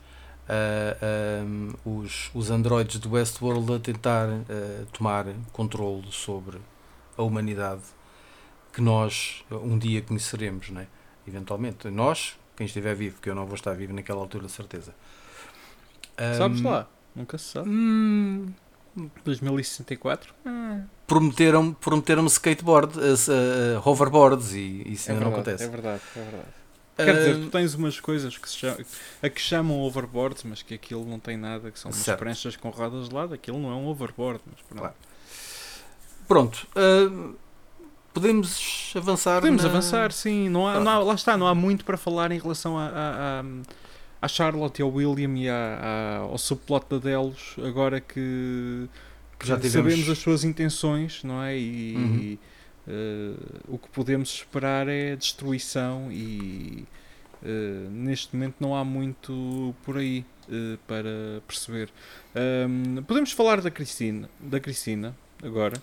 [0.48, 6.60] ah, um, os, os androides do Westworld a tentar ah, tomar controle sobre
[7.18, 7.82] a humanidade
[8.74, 10.88] que nós um dia conheceremos, né?
[11.28, 11.90] eventualmente.
[11.90, 14.94] Nós, quem estiver vivo, porque eu não vou estar vivo naquela altura, de certeza.
[16.38, 17.70] sabes Ahm, lá, nunca se sabe.
[17.70, 18.54] hum,
[19.24, 20.34] 2064?
[21.08, 25.64] prometeram, prometeram skateboard, ah, ah, hoverboards e isso É ainda não verdade, acontece.
[25.64, 26.63] é verdade, é verdade.
[26.96, 28.78] Quer dizer, tu tens umas coisas que chamam,
[29.22, 32.20] a que chamam overboards, mas que aquilo não tem nada, que são umas Certo.
[32.20, 34.40] pranchas com rodas de lado, aquilo não é um overboard.
[34.46, 34.80] Mas pronto.
[34.80, 34.96] Claro.
[36.28, 36.68] Pronto.
[36.76, 37.34] ah,
[38.14, 39.40] podemos avançar.
[39.42, 40.50] Podemos na- avançar, sim.
[40.50, 43.44] Não há, não há- lá está, não há muito para falar em relação a, a,
[44.22, 48.88] a, Charlotte e ao William e à- ao subplot da Delos, agora que,
[49.40, 51.58] que Já tivemos- sabemos as suas intenções, não é?
[51.58, 52.16] E, Uhum.
[52.18, 52.40] e,
[53.68, 56.86] o que podemos esperar é destruição e
[57.46, 61.90] eh, neste momento não há muito por aí eh, para perceber.
[63.06, 65.76] Podemos falar da Cristina, da Cristina agora.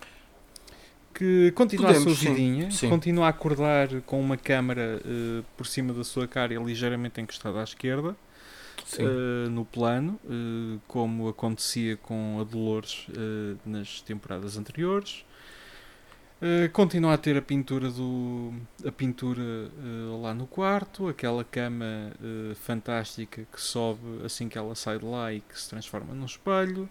[1.13, 2.89] Que continua a Podemos, sua sim, vidinha, sim.
[2.89, 7.63] continua a acordar com uma câmara eh, por cima da sua cara ligeiramente encostada à
[7.63, 8.15] esquerda,
[8.85, 9.03] Sim.
[9.03, 15.25] eh, no plano, eh, como acontecia com a Dolores eh, nas temporadas anteriores.
[16.41, 18.51] Eh, continua a ter a pintura do
[18.83, 24.73] a pintura eh, lá no quarto, aquela cama eh, fantástica que sobe assim que ela
[24.73, 26.89] sai de lá e que se transforma num espelho.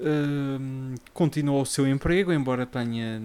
[0.00, 3.20] Ahm, continua o seu emprego, embora tenha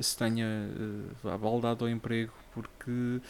[0.00, 3.20] se tenha eh, abaldado ao emprego porque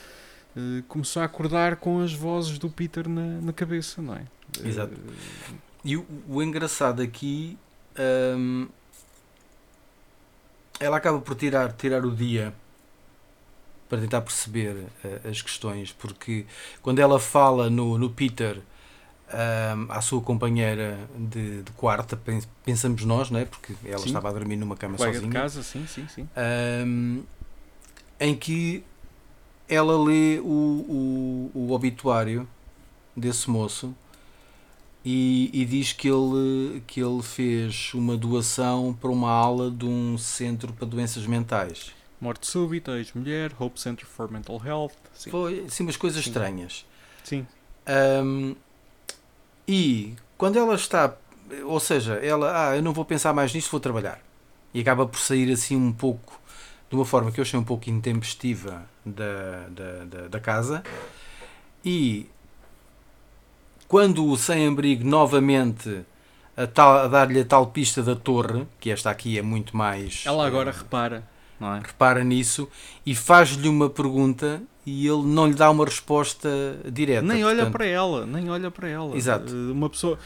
[0.86, 4.22] começou a acordar com as vozes do Peter na, na cabeça, não é?
[4.64, 4.94] Exato.
[5.84, 7.58] E o, o engraçado aqui,
[8.38, 8.68] hum,
[10.80, 12.54] ela acaba por tirar, tirar o dia
[13.88, 16.46] para tentar perceber eh, as questões, porque
[16.82, 23.04] quando ela fala no, no Peter hum, à sua companheira de, de quarto, pen- pensamos
[23.04, 23.44] nós, não é?
[23.44, 24.06] Porque ela Sim.
[24.06, 25.32] estava a dormir numa cama colega de sozinha.
[25.32, 26.28] casa, sim, sim, sim.
[26.36, 27.22] Ahm,
[28.20, 28.84] em que
[29.68, 32.46] ela lê o, o, o obituário
[33.16, 33.94] desse moço
[35.04, 40.16] e, e diz que ele, que ele fez uma doação para uma ala de um
[40.16, 41.92] centro para doenças mentais.
[42.20, 44.92] Morte súbita, ex-mulher, Hope Center for Mental Health.
[45.12, 45.30] Sim.
[45.30, 46.30] Foi assim umas coisas Sim.
[46.30, 46.86] estranhas.
[47.22, 47.46] sim.
[47.86, 48.54] Ahm,
[49.68, 51.14] e quando ela está,
[51.64, 54.18] ou seja, ela, ah, eu não vou pensar mais nisto, vou trabalhar.
[54.72, 56.40] E acaba por sair assim um pouco
[56.88, 60.82] de uma forma que eu achei um pouco intempestiva da, da, da, da casa.
[61.84, 62.26] E
[63.88, 66.04] quando o sem-abrigo novamente
[66.56, 70.22] a, a dar-lhe a tal pista da torre, que esta aqui é muito mais.
[70.26, 71.24] Ela agora uh, repara,
[71.58, 71.80] não é?
[71.80, 72.68] Repara nisso
[73.04, 76.48] e faz-lhe uma pergunta e ele não lhe dá uma resposta
[76.92, 77.22] direta.
[77.22, 77.60] Nem portanto...
[77.60, 79.16] olha para ela, nem olha para ela.
[79.16, 79.52] Exato.
[79.52, 80.18] Uh, uma pessoa,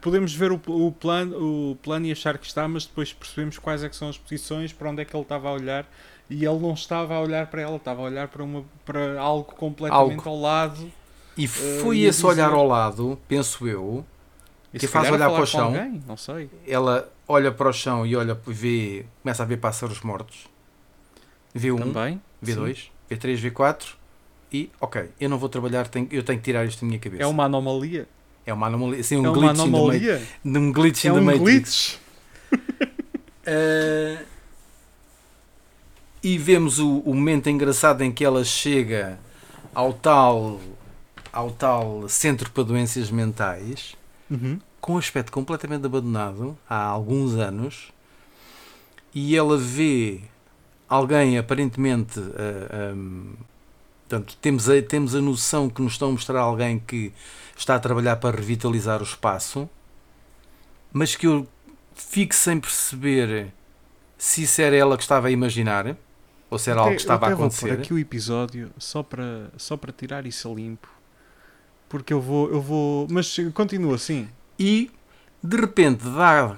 [0.00, 3.84] podemos ver o, o, plano, o plano e achar que está, mas depois percebemos quais
[3.84, 5.86] é que são as posições, para onde é que ele estava a olhar
[6.28, 9.54] e ele não estava a olhar para ela, estava a olhar para, uma, para algo
[9.54, 10.28] completamente algo.
[10.28, 10.92] ao lado.
[11.36, 12.26] E eh, foi uh, esse dizer...
[12.26, 14.04] olhar ao lado, penso eu,
[14.72, 15.66] e que faz olhar para o chão.
[15.66, 16.02] Alguém?
[16.06, 16.50] Não sei.
[16.66, 20.46] Ela olha para o chão e olha, vê, começa a ver pássaros mortos.
[21.54, 22.20] Vê um, Também?
[22.40, 22.58] vê sim.
[22.58, 23.96] dois, vê três, vê quatro
[24.52, 27.22] e, ok, eu não vou trabalhar, tenho, eu tenho que tirar isto da minha cabeça.
[27.22, 28.06] É uma anomalia.
[28.44, 30.22] É uma anomalia, sim, um é glitch anomalia.
[30.44, 31.42] the, um glitch é in the um Matrix.
[31.42, 31.98] glitch.
[33.46, 34.24] uh,
[36.22, 39.18] e vemos o, o momento engraçado em que ela chega
[39.74, 40.60] ao tal
[41.36, 43.94] ao tal centro para doenças mentais
[44.30, 44.58] uhum.
[44.80, 47.92] com um aspecto completamente abandonado há alguns anos
[49.14, 50.22] e ela vê
[50.88, 53.34] alguém aparentemente uh, eh, um,
[54.08, 57.12] portanto, temos a, temos a noção que nos estão a mostrar alguém que
[57.54, 59.68] está a trabalhar para revitalizar o espaço
[60.90, 61.46] mas que eu
[61.94, 63.52] fico sem perceber
[64.16, 65.94] se isso era ela que estava a imaginar
[66.48, 67.74] ou se era algo que estava a acontecer.
[67.74, 70.95] Vou aqui o episódio só para, só para tirar isso a limpo
[71.88, 73.06] porque eu vou, eu vou.
[73.10, 74.28] Mas continua assim.
[74.58, 74.90] E
[75.42, 76.56] de repente dá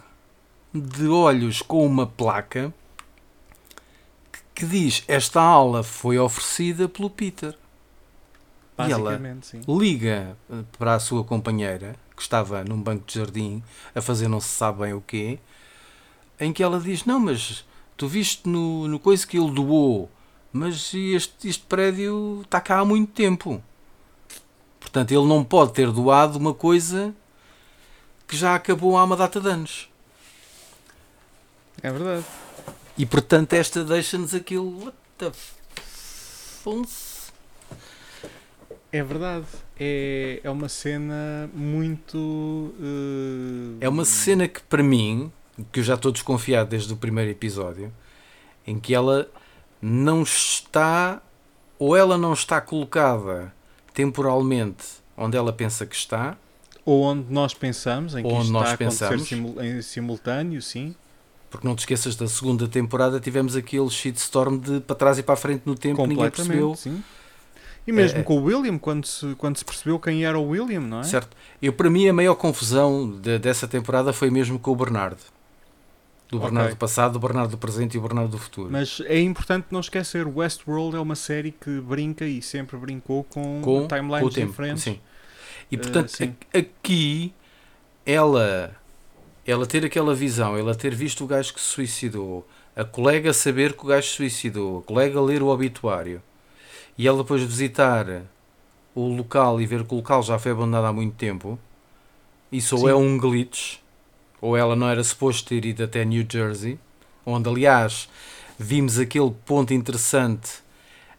[0.72, 2.72] de olhos com uma placa
[4.54, 7.56] que diz esta aula foi oferecida pelo Peter.
[8.78, 9.60] E ela sim.
[9.66, 10.36] liga
[10.78, 13.62] para a sua companheira, que estava num banco de jardim
[13.92, 15.40] a fazer não se sabe bem o quê,
[16.38, 17.64] em que ela diz: Não, mas
[17.96, 20.08] tu viste no, no coisa que ele doou,
[20.52, 23.62] mas este, este prédio está cá há muito tempo.
[24.88, 27.14] Portanto, ele não pode ter doado uma coisa
[28.26, 29.90] que já acabou há uma data de anos.
[31.82, 32.24] É verdade.
[32.96, 34.82] E portanto, esta deixa-nos aquilo.
[34.82, 35.30] What the
[38.90, 39.46] É verdade.
[39.78, 42.16] É, é uma cena muito.
[42.16, 43.76] Uh...
[43.82, 45.30] É uma cena que, para mim,
[45.70, 47.92] que eu já estou desconfiado desde o primeiro episódio,
[48.66, 49.30] em que ela
[49.82, 51.20] não está.
[51.78, 53.52] Ou ela não está colocada
[53.98, 54.84] temporalmente
[55.16, 56.36] onde ela pensa que está.
[56.84, 59.28] Ou onde nós pensamos, em que onde nós pensamos.
[59.32, 60.94] em simultâneo, sim.
[61.50, 65.34] Porque não te esqueças da segunda temporada tivemos aquele shitstorm de para trás e para
[65.34, 66.76] a frente no tempo ninguém percebeu.
[66.76, 67.02] Sim.
[67.88, 70.80] E mesmo é, com o William, quando se, quando se percebeu quem era o William,
[70.80, 71.04] não é?
[71.04, 71.36] Certo.
[71.60, 75.22] Eu, para mim, a maior confusão de, dessa temporada foi mesmo com o Bernardo.
[76.28, 76.50] Do okay.
[76.50, 78.70] Bernardo do passado, do Bernardo do presente e o Bernardo do futuro.
[78.70, 83.62] Mas é importante não esquecer, Westworld é uma série que brinca e sempre brincou com,
[83.62, 84.82] com timelines com tempo, diferentes.
[84.84, 85.00] Sim.
[85.70, 87.32] E eh, portanto, uh, aqui
[88.04, 88.76] ela
[89.46, 93.72] ela ter aquela visão, ela ter visto o gajo que se suicidou, a colega saber
[93.72, 96.22] que o gajo se suicidou, a colega ler o obituário
[96.98, 98.24] e ela depois visitar
[98.94, 101.58] o local e ver que o local já foi abandonado há muito tempo,
[102.52, 102.82] isso Sim.
[102.82, 103.78] ou é um glitch
[104.40, 106.78] ou ela não era suposto ter ido até New Jersey,
[107.24, 108.08] onde aliás
[108.58, 110.50] vimos aquele ponto interessante.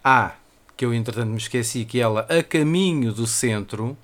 [0.03, 0.34] Ah,
[0.75, 3.97] que eu entretanto me esqueci que ela, a caminho do centro,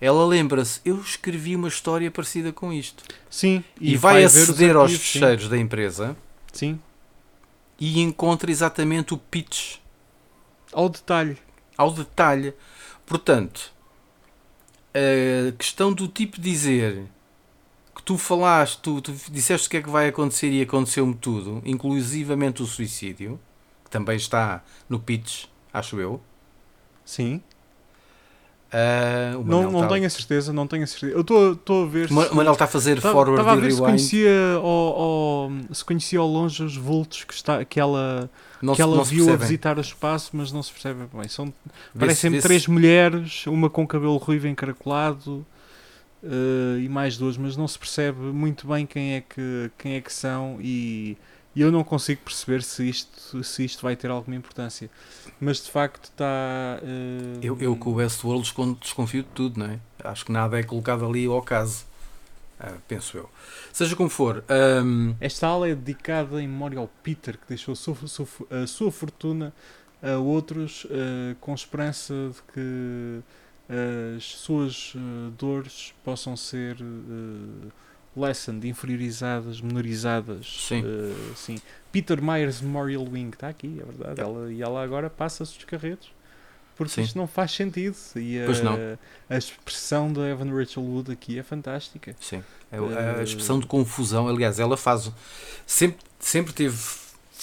[0.00, 3.04] ela lembra-se, eu escrevi uma história parecida com isto.
[3.30, 6.16] Sim, e, e vai, vai aceder aos fecheiros da empresa.
[6.52, 6.80] Sim.
[7.78, 9.76] E encontra exatamente o pitch.
[10.72, 11.38] Ao detalhe.
[11.76, 12.54] Ao detalhe.
[13.06, 13.72] Portanto,
[14.92, 17.04] a questão do tipo dizer
[18.04, 22.62] tu falaste, tu, tu disseste o que é que vai acontecer e aconteceu-me tudo, inclusivamente
[22.62, 23.40] o suicídio,
[23.84, 26.20] que também está no pitch, acho eu.
[27.04, 27.42] Sim.
[28.74, 29.88] Uh, não não tá...
[29.88, 31.12] tenho a certeza, não tenho a certeza.
[31.12, 31.20] Eu
[31.52, 32.06] estou a ver.
[32.06, 32.34] O se...
[32.34, 36.18] Manel está a fazer tá, forward Estava a ver se conhecia, ao, ao, se conhecia
[36.18, 38.28] ao longe os vultos que, está, que ela,
[38.60, 41.28] não que se, ela viu a visitar o espaço, mas não se percebe bem.
[41.28, 41.54] São,
[41.96, 45.46] parecem-me três mulheres, uma com cabelo ruivo encaracolado
[46.24, 50.00] uh, e mais duas, mas não se percebe muito bem quem é que, quem é
[50.00, 51.16] que são e,
[51.54, 54.90] e eu não consigo perceber se isto, se isto vai ter alguma importância.
[55.40, 56.80] Mas de facto está.
[56.82, 59.78] Uh, eu, eu com o Westworld desconfio de tudo, não é?
[60.02, 61.86] Acho que nada é colocado ali ao caso.
[62.60, 63.30] Uh, penso eu.
[63.72, 64.44] Seja como for.
[64.82, 65.14] Um...
[65.20, 67.96] Esta aula é dedicada em memória ao Peter, que deixou a sua,
[68.50, 69.52] a sua fortuna
[70.02, 73.22] a outros uh, com esperança de que
[73.68, 77.72] as suas uh, dores possam ser uh,
[78.16, 80.66] lessened, inferiorizadas, menorizadas.
[80.68, 80.82] Sim.
[80.82, 81.56] Uh, sim.
[81.90, 84.20] Peter Myers Memorial Wing está aqui, é verdade.
[84.20, 86.12] Ela, e ela agora passa-se os carretos.
[86.76, 87.02] Porque Sim.
[87.02, 87.96] isto não faz sentido.
[88.16, 88.76] E a, pois não.
[89.30, 92.16] a expressão da Evan Rachel Wood aqui é fantástica.
[92.20, 92.42] Sim.
[92.72, 95.12] A, a expressão de confusão, aliás, ela faz.
[95.64, 96.76] Sempre, sempre teve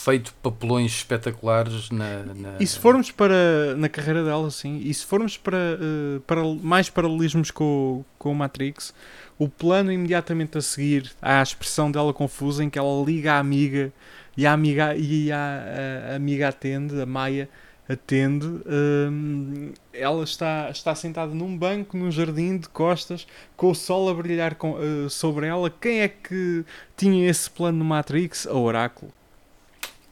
[0.03, 5.05] feito papelões espetaculares na, na, E se formos para na carreira dela, sim, e se
[5.05, 8.93] formos para, uh, para mais paralelismos com, com o Matrix,
[9.37, 13.93] o plano imediatamente a seguir à expressão dela confusa em que ela liga à amiga
[14.35, 17.49] e a amiga, e a, a, amiga atende, a Maia
[17.87, 24.09] atende, um, ela está, está sentada num banco, num jardim de costas, com o sol
[24.09, 25.69] a brilhar com, uh, sobre ela.
[25.69, 26.63] Quem é que
[26.95, 28.47] tinha esse plano no Matrix?
[28.47, 29.11] A Oráculo.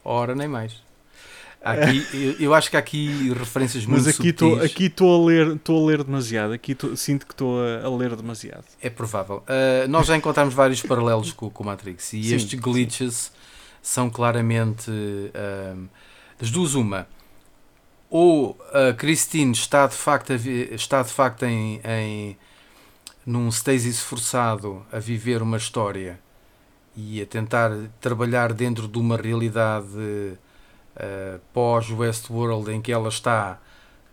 [0.04, 0.90] Ora, nem mais.
[1.62, 5.28] Aqui, eu, eu, acho que há aqui referências muito Mas aqui estou aqui estou a
[5.28, 8.90] ler estou a ler demasiado aqui tô, sinto que estou a, a, ler demasiado é
[8.90, 13.14] provável uh, nós já encontramos vários paralelos com, com o Matrix e sim, estes glitches
[13.14, 13.32] sim.
[13.82, 15.90] são claramente uh,
[16.40, 17.06] das duas uma
[18.10, 22.38] ou a Christine está de facto, está de facto em, em
[23.26, 26.20] num stasis forçado a viver uma história
[27.02, 33.58] e a tentar trabalhar dentro de uma realidade uh, pós-Westworld em que ela está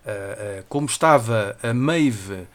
[0.05, 2.46] uh, uh, como estava a Maeve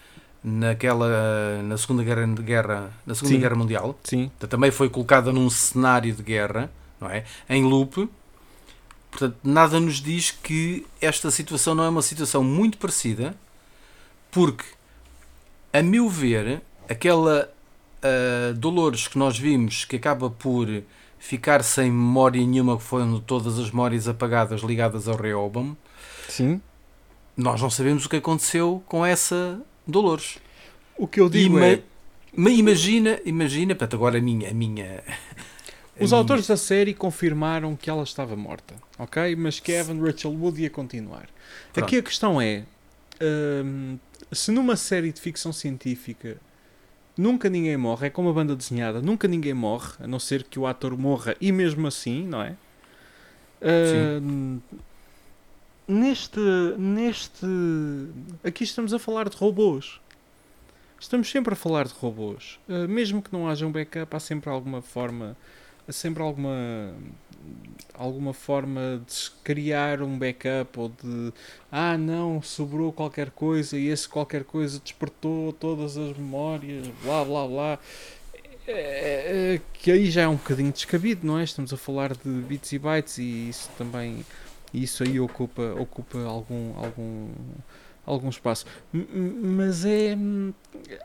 [0.44, 4.32] naquela na segunda guerra, guerra na segunda sim, guerra mundial sim.
[4.50, 6.67] também foi colocada num cenário de guerra
[7.02, 7.26] não é?
[7.50, 8.08] Em loop.
[9.10, 13.36] Portanto, nada nos diz que esta situação não é uma situação muito parecida,
[14.30, 14.63] porque,
[15.74, 17.52] a meu ver, aquela
[18.04, 20.68] uh, Dolores que nós vimos que acaba por
[21.20, 25.78] ficar sem memória nenhuma, que foram todas as memórias apagadas ligadas ao Rehoboam.
[26.28, 26.62] Sim.
[27.38, 30.38] Nós não sabemos o que aconteceu com essa Dolores.
[30.98, 31.84] O que eu digo e é.
[32.36, 35.04] Imagina, imagina, portanto, agora a minha, a minha
[36.00, 39.36] os autores da série confirmaram que ela estava morta, ok?
[39.36, 41.28] Mas que Evan Rachel Wood ia continuar.
[41.74, 41.86] Pronto.
[41.86, 42.64] Aqui a questão é:
[43.22, 43.98] hum,
[44.32, 46.38] se numa série de ficção científica
[47.17, 50.60] nunca ninguém morre, é como a banda desenhada, nunca ninguém morre, a não ser que
[50.60, 52.56] o ator morra, e mesmo assim, não é?
[54.21, 54.60] Hum,
[55.88, 56.39] neste,
[56.78, 57.45] neste.
[58.43, 60.00] Aqui estamos a falar de robôs.
[61.00, 62.60] Estamos sempre a falar de robôs.
[62.67, 65.36] Uh, mesmo que não haja um backup, há sempre alguma forma
[65.89, 66.93] sempre alguma
[67.93, 71.34] alguma forma de criar um backup ou de
[71.71, 77.47] ah não, sobrou qualquer coisa e esse qualquer coisa despertou todas as memórias, blá blá
[77.47, 77.80] blá.
[78.67, 81.43] É, é, é, que aí já é um bocadinho descabido, não é?
[81.43, 84.25] Estamos a falar de bits e bytes e isso também
[84.73, 87.30] isso aí ocupa, ocupa algum, algum
[88.06, 88.65] algum espaço.
[88.91, 90.17] Mas é.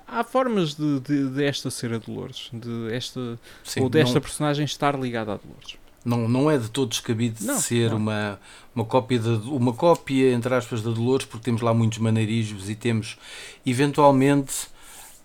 [0.06, 4.20] Há formas de, de, de esta ser a Dolores, de esta, Sim, ou desta não,
[4.20, 5.76] personagem estar ligada a Dolores.
[6.06, 7.96] Não, não é de todo descabido não, ser não.
[7.96, 8.40] Uma,
[8.72, 12.76] uma, cópia de, uma cópia, entre aspas, da Dolores, porque temos lá muitos maneirismos e
[12.76, 13.18] temos,
[13.66, 14.68] eventualmente,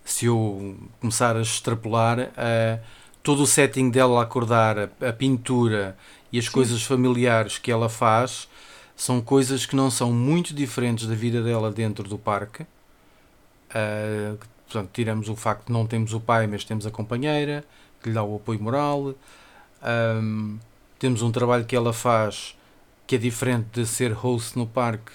[0.03, 2.79] se eu começar a extrapolar, uh,
[3.21, 5.95] todo o setting dela acordar, a, a pintura
[6.31, 6.51] e as Sim.
[6.51, 8.49] coisas familiares que ela faz
[8.95, 12.63] são coisas que não são muito diferentes da vida dela dentro do parque.
[13.69, 17.63] Uh, portanto, tiramos o facto de não temos o pai, mas temos a companheira,
[18.01, 19.13] que lhe dá o apoio moral.
[19.83, 20.57] Um,
[21.01, 22.55] temos um trabalho que ela faz
[23.07, 25.11] que é diferente de ser host no parque,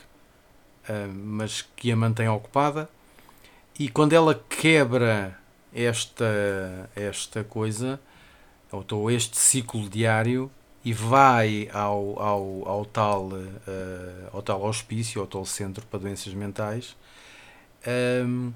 [0.88, 2.90] uh, mas que a mantém ocupada.
[3.78, 5.38] E quando ela quebra
[5.72, 8.00] esta, esta coisa,
[8.72, 10.50] ou este ciclo diário,
[10.84, 16.34] e vai ao, ao, ao, tal, uh, ao tal hospício, ao tal centro para doenças
[16.34, 16.96] mentais.
[18.26, 18.52] Um,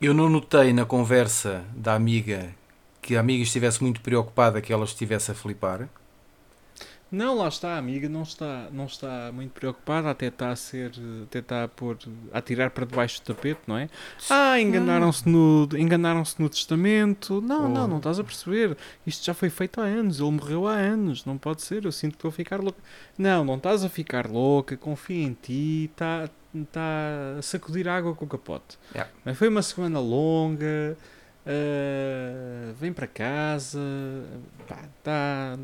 [0.00, 2.54] eu não notei na conversa da amiga
[3.02, 5.88] que a amiga estivesse muito preocupada que ela estivesse a flipar.
[7.10, 10.92] Não, lá está, a amiga não está, não está muito preocupada, até está a ser,
[11.24, 11.98] até está a pôr,
[12.32, 13.88] a tirar para debaixo do tapete, não é?
[14.28, 17.40] Ah, enganaram-se no, enganaram-se no testamento.
[17.40, 17.68] Não, oh.
[17.68, 18.76] não, não estás a perceber.
[19.04, 22.12] Isto já foi feito há anos, ele morreu há anos, não pode ser, eu sinto
[22.12, 22.78] que estou a ficar louca.
[23.18, 28.24] Não, não estás a ficar louca, confia em ti, está, está a sacudir água com
[28.24, 28.78] o capote.
[28.94, 29.10] Yeah.
[29.24, 30.96] Mas foi uma semana longa,
[31.44, 33.80] uh, vem para casa,
[34.68, 35.58] pá, está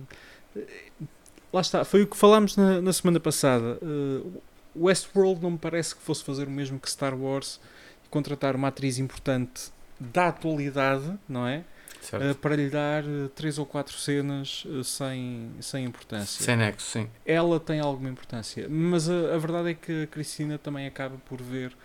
[1.53, 3.79] lá está, foi o que falámos na, na semana passada.
[3.83, 4.43] Uh,
[4.77, 7.61] Westworld não me parece que fosse fazer o mesmo que Star Wars
[8.05, 11.65] e contratar uma atriz importante da atualidade, não é?
[12.13, 16.45] Uh, para lhe dar uh, três ou quatro cenas uh, sem, sem importância.
[16.45, 17.09] Sem nexo, sim.
[17.25, 21.41] Ela tem alguma importância, mas a, a, verdade é que a Cristina também acaba por
[21.43, 21.77] ver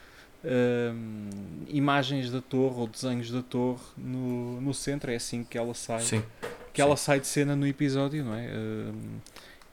[1.68, 5.12] imagens da torre ou desenhos da torre no, no centro.
[5.12, 6.02] É assim que ela sai.
[6.02, 6.24] Sim.
[6.74, 8.50] Que ela sai de cena no episódio, não é?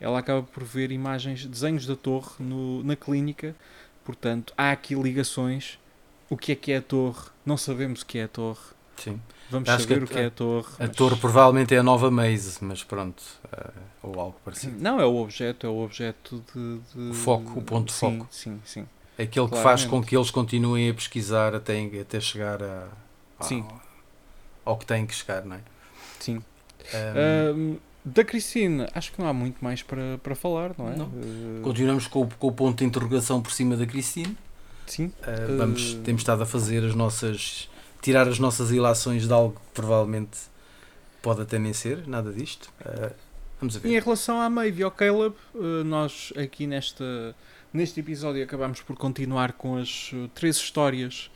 [0.01, 3.55] Ela acaba por ver imagens, desenhos da torre no, na clínica.
[4.05, 5.78] Portanto, há aqui ligações.
[6.30, 7.30] O que é que é a torre?
[7.44, 8.61] Não sabemos o que é a torre.
[8.96, 9.20] Sim.
[9.51, 10.68] Vamos Acho saber que a- o que é a torre.
[10.78, 13.22] A mas- torre provavelmente é a nova Maze, mas pronto.
[13.53, 13.70] eh,
[14.03, 14.76] ou algo parecido.
[14.78, 16.78] Não, é o objeto, é o objeto de.
[16.94, 18.26] de- O foco, o ponto de foco.
[18.30, 18.86] Sim, sim.
[19.18, 19.88] Aquele que faz Claramente.
[19.88, 22.88] com que eles continuem a pesquisar até, até chegar a,
[23.40, 23.66] a- Sim.
[24.64, 25.61] ao que têm que chegar, não é?
[26.20, 26.42] sim.
[26.94, 27.76] Ahm,
[28.14, 30.96] da Cristina, acho que não há muito mais para, para falar, não é?
[30.96, 31.06] Não.
[31.06, 34.34] Ah, Continuamos com, o- com o ponto de interrogação por cima da Cristina.
[34.86, 35.06] sim.
[35.06, 37.68] Uh, vamos, Uh, temos estado a fazer as nossas.
[38.02, 40.38] tirar as nossas ilações de algo que provavelmente
[41.22, 42.70] pode até nem ser, nada disto.
[42.80, 43.12] Uh,
[43.61, 44.02] vamos a E em ver.
[44.02, 45.34] relação à Maeve e ao Caleb,
[45.84, 47.34] nós aqui nesta,
[47.72, 51.30] neste episódio acabamos por continuar com as três histórias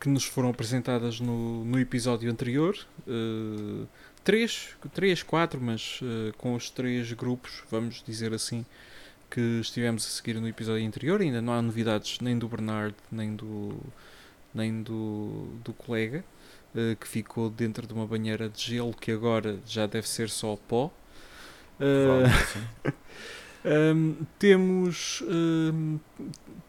[0.00, 2.76] que nos foram apresentadas no, no episódio anterior.
[3.06, 3.86] Ah,
[4.28, 8.62] três, três, quatro, mas ah, com os três grupos, vamos dizer assim,
[9.30, 11.22] que estivemos a seguir no episódio anterior.
[11.22, 13.80] Ainda não há novidades nem do Bernard, nem do,
[14.52, 16.22] nem do, do colega,
[16.76, 20.56] eh, que ficou dentro de uma banheira de gelo que agora já deve ser só
[20.56, 20.92] pó.
[21.80, 22.92] Eh, Provavelmente, sim.
[23.64, 25.22] Hum, temos.
[25.26, 25.98] hum,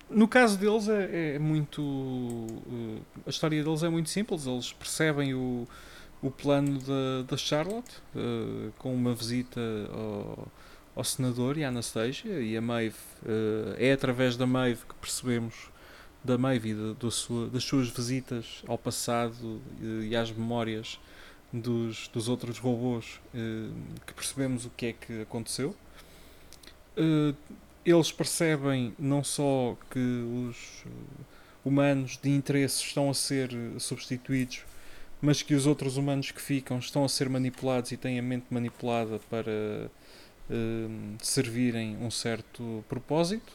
[0.09, 1.81] no caso deles é, é muito.
[1.81, 4.47] uh, a história deles é muito simples.
[4.47, 5.67] Eles percebem o,
[6.21, 9.59] o plano da, da Charlotte uh, com uma visita
[9.93, 10.47] ao,
[10.95, 12.41] ao senador e à Anastasia.
[12.41, 12.95] E a Maeve.
[13.23, 15.55] uh, é através da Maeve que percebemos.
[16.21, 20.99] Da Maeve e da- do sua- das suas visitas ao passado uh, e às memórias
[21.53, 23.73] dos, dos outros robôs uh,
[24.05, 25.73] que percebemos o que é que aconteceu.
[27.85, 30.83] Eles percebem não só que os
[31.63, 33.49] humanos de interesse estão a ser
[33.79, 34.63] substituídos,
[35.21, 38.45] mas que os outros humanos que ficam estão a ser manipulados e têm a mente
[38.49, 39.89] manipulada para
[40.49, 43.53] uh, servirem um certo propósito.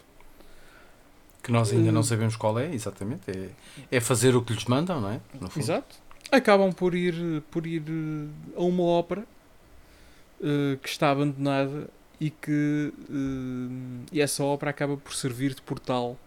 [1.43, 3.31] Que nós ainda não Uh, sabemos qual é, exatamente.
[3.31, 3.49] É,
[3.91, 5.21] é fazer o que lhes mandam, não é?
[5.57, 5.97] Exato.
[6.31, 9.25] Acabam por ir, por ir uh, a uma ópera
[10.41, 11.89] uh, que está abandonada
[12.21, 16.19] e que uh, e essa ópera acaba por servir de portal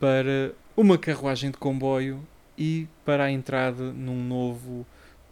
[0.00, 2.20] para uma carruagem de comboio
[2.58, 4.84] e para a entrada num novo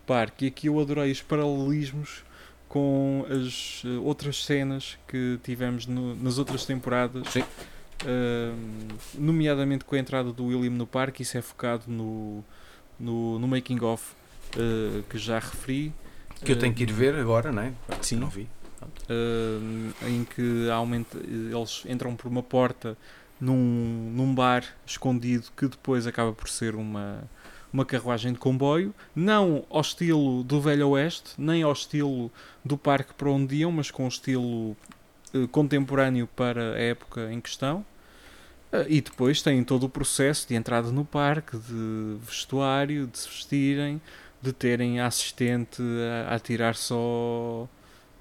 [0.06, 0.44] parque.
[0.44, 2.24] E aqui eu adorei os paralelismos
[2.68, 7.26] com as uh, outras cenas que tivemos no- nas outras temporadas.
[7.30, 7.42] Sim.
[8.04, 8.54] Uh,
[9.14, 12.44] nomeadamente com a entrada do William no parque, isso é focado no,
[13.00, 14.04] no, no making of
[14.56, 15.92] uh, que já referi.
[16.44, 17.72] Que eu tenho que ir ver agora, não é?
[18.02, 18.16] Sim.
[18.16, 18.46] Não vi.
[18.82, 22.96] uh, em que aumenta, eles entram por uma porta
[23.40, 27.22] num, num bar escondido que depois acaba por ser uma,
[27.72, 32.30] uma carruagem de comboio, não ao estilo do Velho Oeste, nem ao estilo
[32.64, 34.70] do parque para onde iam, mas com estilo
[35.34, 37.84] uh, contemporâneo para a época em questão.
[38.72, 43.28] Uh, e depois tem todo o processo de entrada no parque, de vestuário, de se
[43.28, 44.00] vestirem,
[44.40, 45.82] de terem assistente
[46.28, 47.68] a, a tirar só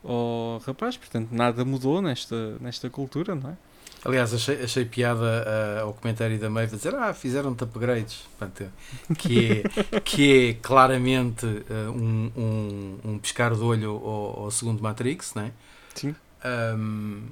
[0.04, 3.58] ao rapaz, portanto nada mudou nesta, nesta cultura, não é?
[4.06, 8.24] Aliás, achei, achei piada ah, ao comentário da Maeve a dizer ah, fizeram-te upgrades.
[8.38, 8.72] Portanto,
[9.18, 14.82] que, é, que é claramente ah, um, um, um piscar de olho ao, ao segundo
[14.82, 15.52] Matrix, não é?
[15.96, 16.16] Sim.
[16.44, 17.24] Ahm,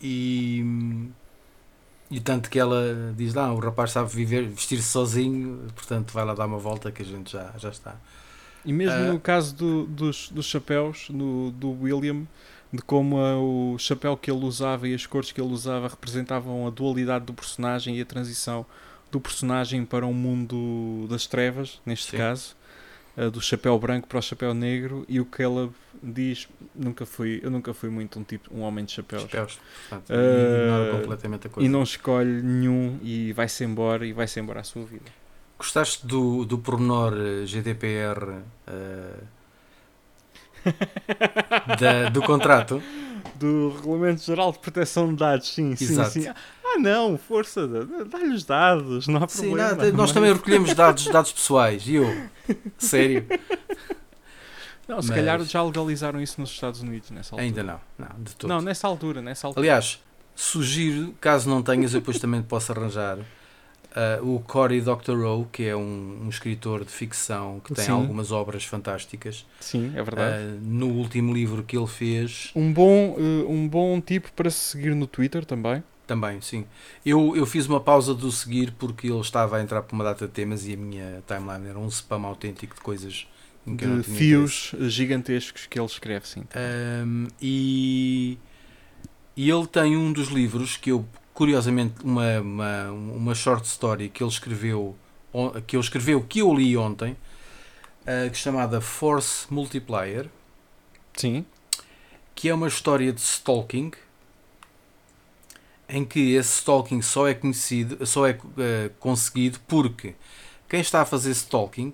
[0.00, 0.64] e,
[2.10, 6.34] e tanto que ela diz lá, o rapaz sabe viver, vestir-se sozinho, portanto vai lá
[6.34, 7.94] dar uma volta que a gente já, já está.
[8.64, 9.12] E mesmo Ah.
[9.12, 12.24] no caso do- dos, dos chapéus, no, do William,
[12.72, 16.66] de como ah, o chapéu que ele usava e as cores que ele usava representavam
[16.66, 18.64] a dualidade do personagem e a transição
[19.10, 22.16] do personagem para um mundo das trevas, neste Sim.
[22.16, 22.56] caso,
[23.14, 27.50] ah, do chapéu branco para o chapéu negro, e o Caleb diz, nunca fui, eu
[27.50, 29.22] nunca fui muito um tipo, um homem de chapéus.
[29.22, 29.58] Chapéus.
[29.90, 31.66] Portanto, ignora completamente a coisa.
[31.66, 35.04] E não escolhe nenhum e vai-se embora e vai-se embora à sua vida.
[35.58, 39.20] Gostaste do, do pormenor eh, GDPR eh,
[41.80, 42.82] da- do contrato?
[43.36, 46.10] Do Regulamento Geral de Proteção de Dados, sim, sim, Exato.
[46.10, 46.28] sim.
[46.28, 49.70] Ah, não, força, dá- dá-lhe os dados, não há Sim, problema.
[49.70, 51.86] nada, nós também recolhemos dados, dados pessoais.
[51.86, 52.28] E eu?
[52.78, 53.26] Sério?
[54.88, 57.42] Não, se mas- calhar já legalizaram isso nos Estados Unidos nessa altura.
[57.44, 57.80] Ainda não.
[57.98, 58.48] Não, de todo.
[58.48, 59.62] Não, nessa altura, nessa altura.
[59.64, 60.00] Aliás,
[60.34, 63.18] sugiro, caso não tenhas, eu depois também posso arranjar.
[63.94, 67.90] Ah, o Cory Doctorow, que é um, um escritor de ficção que tem Sim.
[67.90, 69.46] algumas obras fantásticas.
[69.60, 70.38] Sim, é verdade.
[70.38, 74.58] Ah, no último livro que ele fez, Um, bom, eh, um bom tipo para se
[74.72, 75.82] seguir no Twitter também.
[76.06, 76.66] Também, sim.
[77.06, 80.26] Eu, eu fiz uma pausa do seguir porque ele estava a entrar por uma data
[80.26, 83.26] de temas e a minha timeline era um spam autêntico de coisas
[83.66, 86.44] em que eu não De tinha fios gigantescos que ele escreve, sim.
[86.54, 88.38] Um, e,
[89.36, 94.22] e ele tem um dos livros que eu, curiosamente, uma, uma, uma short story que
[94.22, 94.96] ele escreveu,
[95.66, 97.16] que ele escreveu, que eu li ontem,
[98.02, 100.28] uh, chamada Force Multiplier,
[101.14, 101.44] Sim.
[102.34, 103.92] que é uma história de stalking,
[105.88, 110.14] em que esse stalking só é conhecido, só é uh, conseguido porque
[110.68, 111.92] quem está a fazer stalking,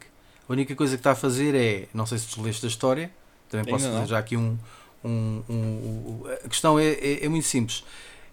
[0.49, 3.11] a única coisa que está a fazer é, não sei se tu leste a história,
[3.49, 4.57] também posso fazer já aqui um,
[5.05, 7.85] um, um- um- a questão é, é, é muito simples.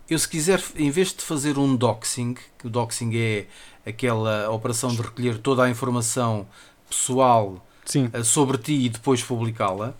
[0.09, 3.47] Eu se quiser, em vez de fazer um doxing, que o doxing é
[3.85, 6.47] aquela operação de recolher toda a informação
[6.87, 8.09] pessoal Sim.
[8.13, 9.95] uh, sobre ti e depois publicá-la,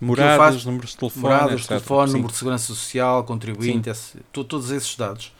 [0.00, 1.68] Moradas, faz- números de telefone, moradas, etc.
[1.68, 2.12] telefone, Sim.
[2.14, 5.32] número de segurança social, contribuinte, esse- to- todos esses dados,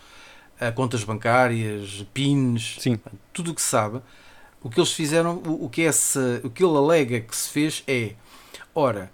[0.60, 2.98] uh, contas bancárias, PINs, Sim.
[3.32, 4.00] tudo o que se sabe,
[4.62, 7.82] o que eles fizeram, o, o que esse, o que ele alega que se fez
[7.88, 8.12] é,
[8.72, 9.12] ora,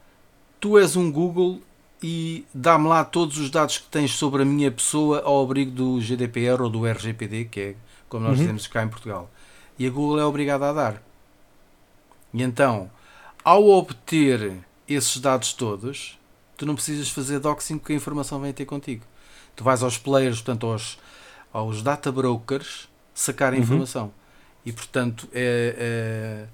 [0.61, 1.61] tu és um Google
[2.03, 6.01] e dá-me lá todos os dados que tens sobre a minha pessoa ao abrigo do
[6.01, 7.75] GDPR ou do RGPD, que é
[8.09, 8.45] como nós Uhum.
[8.45, 9.31] dizemos cá em Portugal.
[9.79, 11.03] E a Google é obrigada a dar.
[12.33, 12.91] E então,
[13.45, 16.19] ao obter esses dados todos,
[16.57, 19.05] tu não precisas fazer doxing porque a informação vem ter contigo.
[19.57, 20.99] Tu vais aos players, portanto aos,
[21.53, 23.63] aos data brokers, sacar a Uhum.
[23.63, 24.13] informação.
[24.65, 26.47] E portanto, é,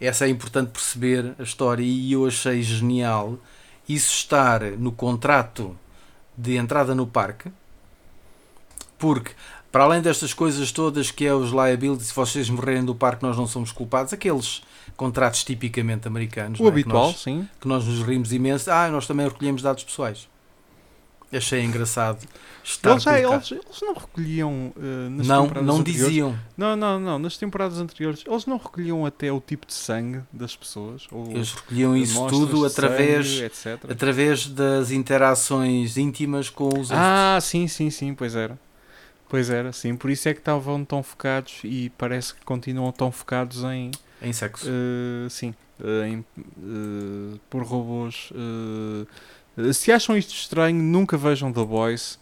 [0.00, 3.38] é- essa é importante perceber a história e eu achei genial
[3.88, 5.76] isso estar no contrato
[6.36, 7.50] de entrada no parque,
[8.98, 9.32] porque
[9.70, 13.36] para além destas coisas todas que é os liabilities, se vocês morrerem do parque nós
[13.36, 14.62] não somos culpados, aqueles
[14.96, 16.66] contratos tipicamente americanos O é?
[16.66, 17.46] que habitual, nós- sim.
[17.60, 18.70] que nós nos rimos imenso.
[18.70, 20.26] Ah, nós também recolhemos dados pessoais.
[21.32, 22.18] Achei engraçado
[22.84, 26.06] Eles, já, eles, eles não recolhiam eh, nas não, temporadas não anteriores.
[26.08, 26.38] diziam.
[26.56, 27.18] Não, não, não.
[27.18, 31.06] Nas temporadas anteriores, eles não recolhiam até o tipo de sangue das pessoas.
[31.30, 36.90] Eles recolhiam isso tudo através, sangue, através das interações íntimas com os outros.
[36.92, 38.58] Ah, sim, sim, sim, pois era.
[39.28, 39.96] Pois era, sim.
[39.96, 43.90] Por isso é que estavam tão focados e parece que continuam tão focados em.
[44.22, 44.66] em sexo.
[44.68, 45.52] eh, sim.
[45.82, 46.24] eh, em,
[47.50, 48.32] por robôs.
[49.56, 52.18] Eh, se acham isto estranho, nunca vejam The Boys,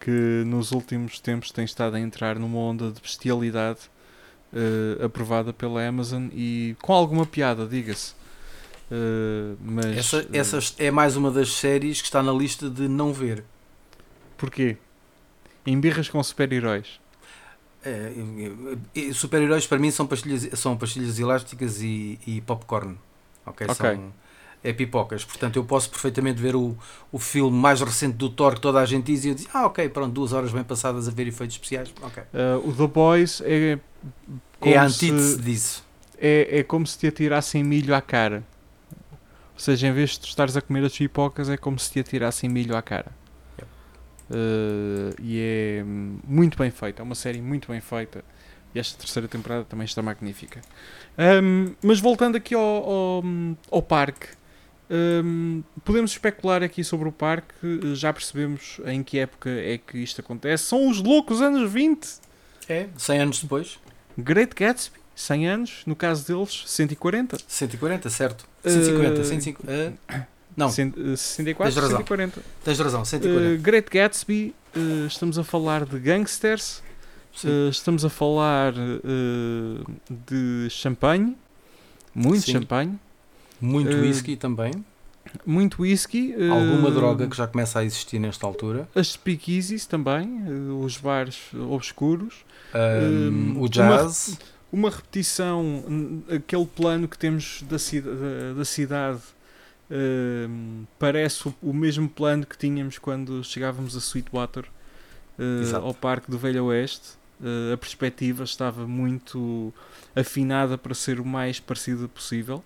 [0.00, 3.80] que nos últimos tempos tem estado a entrar numa onda de bestialidade
[4.52, 8.14] eh, aprovada pela Amazon e com alguma piada, diga-se.
[8.90, 9.96] Eh, mas.
[9.96, 13.44] Essa, essa é mais uma das séries que está na lista de não ver.
[14.36, 14.76] Porquê?
[15.66, 17.00] Em birras com super-heróis.
[17.84, 18.12] É,
[19.12, 22.96] Super-heróis para mim são pastilhas, são pastilhas elásticas e, e popcorn.
[23.44, 23.66] Ok?
[23.68, 23.90] Ok.
[23.90, 24.12] São,
[24.64, 25.24] é pipocas.
[25.24, 26.76] Portanto, eu posso perfeitamente ver o,
[27.12, 29.66] o filme mais recente do Thor que toda a gente diz e eu digo, ah,
[29.66, 31.92] ok, pronto, duas horas bem passadas a ver efeitos especiais.
[32.02, 32.22] Ok.
[32.32, 33.78] Uh, o The Boys é.
[34.62, 35.84] É a se- antítese disso.
[36.18, 38.42] é, é como se te atirassem milho à cara.
[39.52, 42.00] Ou seja, em vez de tu estares a comer as pipocas, é como se te
[42.00, 43.12] atirassem milho à cara.
[43.58, 43.70] Yep.
[44.30, 47.02] Uh, e é hum, muito bem feita.
[47.02, 48.24] É uma série muito bem feita.
[48.74, 50.60] E esta terceira temporada também está magnífica.
[51.16, 53.24] Um, mas voltando aqui ao, ao,
[53.70, 54.26] ao parque,
[54.90, 57.54] um, podemos especular aqui sobre o parque.
[57.94, 60.64] Já percebemos em que época é que isto acontece.
[60.64, 62.06] São os loucos anos 20.
[62.68, 63.78] É, 100 anos depois.
[64.16, 65.82] Great Gatsby, 100 anos.
[65.86, 67.36] No caso deles, 140.
[67.46, 68.46] 140, certo.
[68.64, 69.94] Eh, 150, 150.
[70.08, 70.22] ah,
[70.56, 71.98] não, Cent- eh, 64, Tens razão.
[71.98, 72.42] 140.
[72.64, 73.54] tens razão, 140.
[73.58, 76.80] Uh, Great Gatsby, uh, estamos a falar de gangsters,
[77.44, 81.36] uh, estamos a falar uh, de champanhe,
[82.14, 82.52] muito Sim.
[82.52, 82.98] champanhe,
[83.60, 84.72] Muito eh, whisky também.
[85.46, 88.88] muito whisky, Alguma droga que já começa a existir nesta altura.
[88.94, 92.44] as speakeasies também, uh, os bares obscuros,
[92.74, 94.38] Um, o jazz.
[94.72, 99.20] uma repetição, n- aquele plano que temos da, da, da cidade.
[99.90, 104.64] uh, parece o, o mesmo plano que tínhamos quando chegávamos a Sweetwater
[105.38, 107.10] uh, ao Parque do Velho Oeste.
[107.40, 109.72] Uh, a perspectiva estava muito
[110.14, 112.62] afinada para ser o mais parecida possível.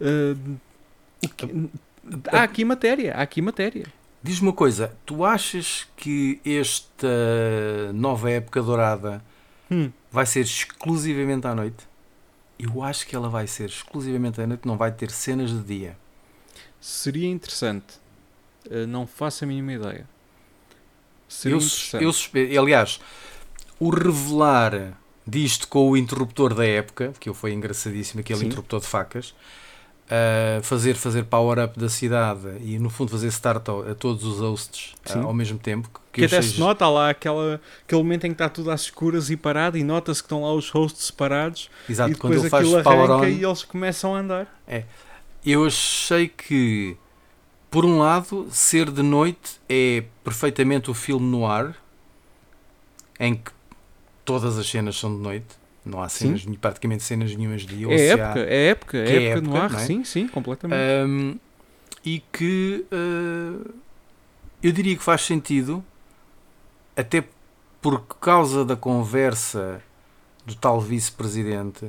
[0.00, 0.56] Uh,
[1.36, 1.70] que-
[2.30, 3.86] há aqui matéria, há aqui matéria.
[4.22, 9.22] Diz-me uma coisa, tu achas que esta nova época dourada
[9.70, 11.86] Hum, vai ser exclusivamente à noite?
[12.58, 15.96] Eu acho que ela vai ser exclusivamente à noite, não vai ter cenas de dia.
[16.80, 17.94] seria interessante.
[18.66, 20.06] Uh, não faço a mínima ideia.
[21.28, 22.04] Seria Eu, interessante.
[22.04, 23.00] eu suspe- aliás,
[23.80, 28.46] o revelar disto com o interruptor da época, que eu foi engraçadíssimo, aquele Sim.
[28.46, 29.34] interruptor de facas,
[30.08, 34.40] a fazer, fazer power-up da cidade e no fundo fazer start a, a todos os
[34.40, 35.90] hosts uh, ao mesmo tempo.
[36.12, 39.30] Que, que até se nota lá aquela, aquele momento em que está tudo às escuras
[39.30, 42.50] e parado e nota-se que estão lá os hosts separados Exato, e quando depois ele
[42.50, 44.60] faz aquilo power arranca on, e eles começam a andar.
[44.66, 44.84] É.
[45.44, 46.96] Eu achei que,
[47.70, 51.76] por um lado, ser de noite é perfeitamente o filme no ar,
[53.18, 53.50] em que
[54.24, 55.65] todas as cenas são de noite.
[55.86, 59.16] Não há cenas, praticamente cenas nenhumas de ou É época, há- é época, é é
[59.16, 59.86] época no época, ar, é?
[59.86, 60.82] sim, sim, completamente.
[61.08, 61.38] Um,
[62.04, 63.74] e que uh,
[64.62, 65.82] eu diria que faz sentido,
[66.96, 67.24] até
[67.80, 69.80] por causa da conversa
[70.44, 71.88] do tal vice-presidente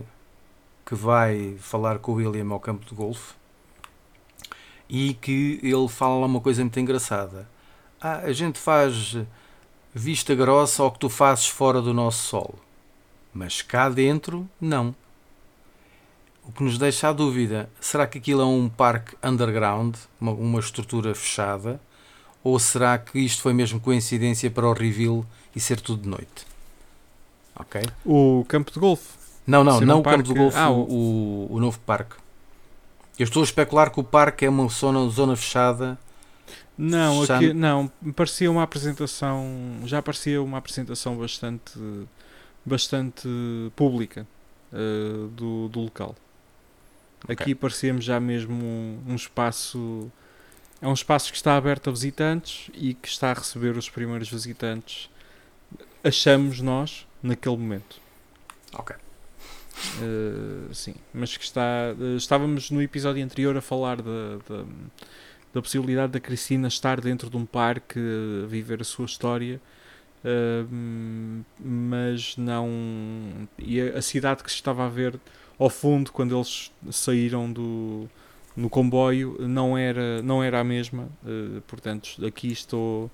[0.86, 3.34] que vai falar com o William ao campo de golfe
[4.90, 7.48] e que ele fala uma coisa muito engraçada.
[8.00, 9.18] Ah, a gente faz
[9.94, 12.60] vista grossa ao que tu fazes fora do nosso solo,
[13.38, 14.96] mas cá dentro, não.
[16.44, 20.60] O que nos deixa a dúvida: será que aquilo é um parque underground, uma, uma
[20.60, 21.80] estrutura fechada?
[22.44, 25.26] Ou será que isto foi mesmo coincidência para o reveal
[25.56, 26.46] e ser tudo de noite?
[27.56, 27.82] Ok?
[28.06, 29.18] O campo de golfe.
[29.46, 31.80] Não, não, Ser um não o campo parque- de golfe, ah, o, o, o novo
[31.80, 32.16] parque.
[33.20, 35.98] Eu estou a especular que o parque é uma zona, zona fechada.
[36.78, 39.46] Não, Já- aqui, não, parecia uma apresentação,
[39.86, 41.74] já parecia uma apresentação bastante,
[42.68, 43.28] bastante
[43.76, 44.28] pública
[44.74, 46.16] eh, do, do local.
[47.28, 50.12] Aqui parecia-me já mesmo um, um espaço,
[50.82, 54.30] é um espaço que está aberto a visitantes e que está a receber os primeiros
[54.30, 55.10] visitantes,
[56.04, 58.00] achamos nós, naquele momento.
[58.74, 58.96] Ok.
[60.02, 61.62] Uh, sim, mas que está.
[61.98, 64.66] uh, estávamos no episódio anterior a falar da, da,
[65.54, 68.00] da possibilidade da Cristina estar dentro de um parque
[68.44, 69.62] a viver a sua história,
[70.24, 72.70] uh, mas não.
[73.58, 75.20] E a, a cidade que se estava a ver
[75.58, 78.08] ao fundo quando eles saíram do
[78.56, 83.10] no comboio não era não era a mesma uh, portanto aqui estou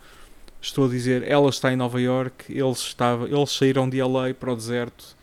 [0.62, 4.54] estou a dizer ela está em Nova York eles estava eles saíram de LA para
[4.54, 5.16] o deserto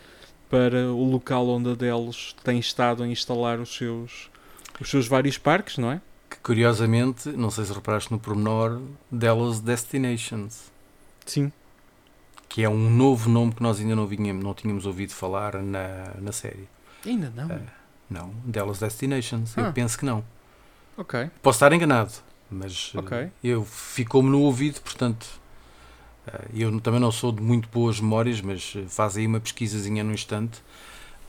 [0.50, 4.28] para o local onde a Delos tem estado a instalar os seus,
[4.80, 6.00] os seus vários parques, não é?
[6.28, 10.70] Que curiosamente, não sei se reparaste no pormenor, Dallas Destinations,
[11.24, 11.52] Sim.
[12.51, 16.14] Que é um novo nome que nós ainda não, vinhamos, não tínhamos ouvido falar na,
[16.20, 16.68] na série.
[17.07, 17.51] Ainda não.
[17.51, 17.62] É.
[18.11, 19.72] Não, Dallas Destinations, eu Ah.
[19.72, 20.22] penso que não.
[20.98, 21.30] Ok.
[21.40, 22.12] Posso estar enganado,
[22.51, 23.16] mas Ok.
[23.16, 25.26] eh, eu ficou-me no ouvido, portanto,
[26.26, 30.12] eh, eu também não sou de muito boas memórias, mas faz aí uma pesquisazinha no
[30.12, 30.61] instante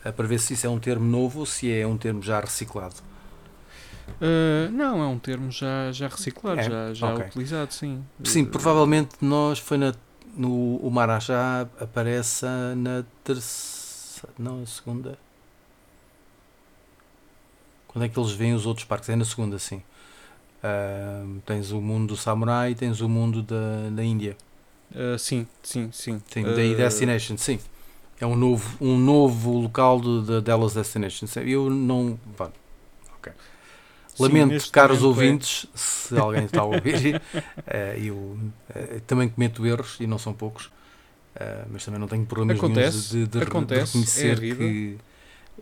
[0.01, 2.95] para ver se isso é um termo novo ou se é um termo já reciclado.
[4.19, 6.63] Uh, não, é um termo já, já reciclado, É?
[6.63, 7.25] já, já Ok.
[7.27, 8.03] utilizado, sim.
[8.23, 9.93] Sim, Uh, provavelmente nós foi na,
[10.35, 12.45] no o Marajá aparece
[12.77, 15.17] na terceira, não, a segunda.
[17.87, 19.09] Quando é que eles veem os outros parques?
[19.09, 19.81] É na segunda, sim.
[20.63, 24.37] Ah, tens o mundo do samurai e tens o mundo da, da Índia.
[24.91, 26.21] uh, sim, sim, sim.
[26.27, 27.59] Sim, Uh, daí Destination, sim.
[28.19, 31.25] É um novo, um novo local de, de Dallas Destination.
[31.43, 32.19] Eu não.
[32.37, 32.51] vá,
[33.17, 33.33] ok.
[34.15, 37.19] Sim, Lamento, neste caros é- ouvintes, se alguém está a ouvir,
[37.65, 38.37] eh, eu
[38.69, 40.71] eh, também cometo erros e não são poucos,
[41.35, 44.75] eh, mas também não tenho problemas Acontece, de, de, de acontece, é a reconhecer vida.
[44.75, 44.97] que,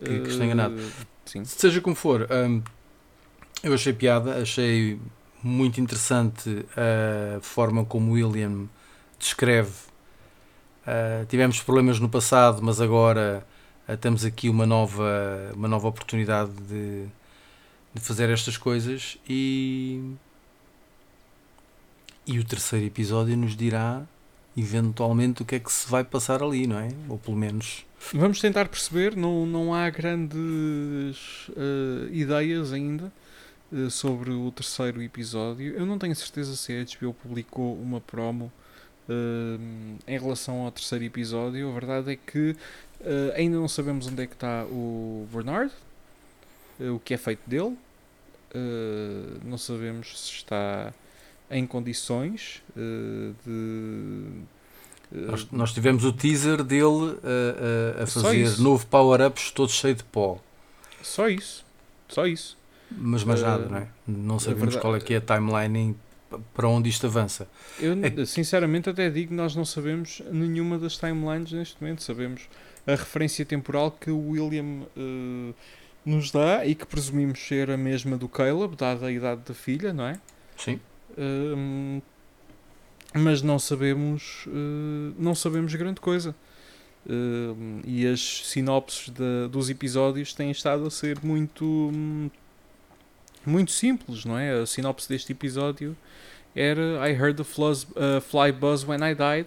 [0.04, 0.74] que- que estou enganado.
[0.76, 1.48] uh, Sim.
[1.48, 2.62] Seja como for, hum,
[3.62, 4.98] eu achei piada, achei
[5.42, 8.68] muito interessante a forma como William
[9.18, 9.72] descreve.
[10.86, 13.46] Uh, tivemos problemas no passado, mas agora
[13.88, 15.04] uh, temos aqui uma nova,
[15.54, 17.06] uma nova oportunidade de,
[17.94, 20.14] de fazer estas coisas e,
[22.26, 24.02] e o terceiro episódio nos dirá
[24.56, 26.88] eventualmente o que é que se vai passar ali, não é?
[27.08, 27.84] Ou pelo menos
[28.14, 33.12] Vamos tentar perceber, não, não há grandes uh, ideias ainda
[33.70, 35.74] uh, sobre o terceiro episódio.
[35.74, 38.50] Eu não tenho certeza se a HBO publicou uma promo
[39.08, 39.60] uh,
[40.08, 41.68] em relação ao terceiro episódio.
[41.68, 42.56] A verdade é que
[43.34, 45.72] ainda não sabemos onde é que está o Bernard,
[46.94, 47.76] o que é feito dele.
[48.54, 50.92] Uh, não sabemos se está
[51.50, 53.50] em condições uh, de.
[55.16, 57.16] uh, Nós, nós tivemos o teaser dele
[58.02, 60.38] a fazer novo power-ups todo cheio de pó.
[61.02, 61.64] Só isso.
[62.08, 62.58] Só isso.
[62.90, 63.88] Mas mais nada, não é?
[64.06, 65.96] Não sabemos verdade- qual é que é a timeline
[66.54, 67.48] para onde isto avança.
[67.78, 72.02] Eu, É- sinceramente, até digo que nós não sabemos nenhuma das timelines neste momento.
[72.02, 72.42] Sabemos
[72.86, 75.54] a referência temporal que o William eh,
[76.04, 79.92] nos dá e que presumimos ser a mesma do Caleb, dada a idade da filha,
[79.92, 80.18] não é?
[80.56, 80.80] Sim.
[81.18, 82.00] Hum,
[83.14, 86.34] mas não sabemos, eh, não sabemos grande coisa.
[87.08, 92.30] Hum, e as sinopses da- dos episódios têm estado a ser muito, hum,
[93.44, 94.60] muito simples, não é?
[94.60, 95.96] A sinopse deste episódio
[96.54, 99.46] era I heard the flies, uh, fly buzz when I died.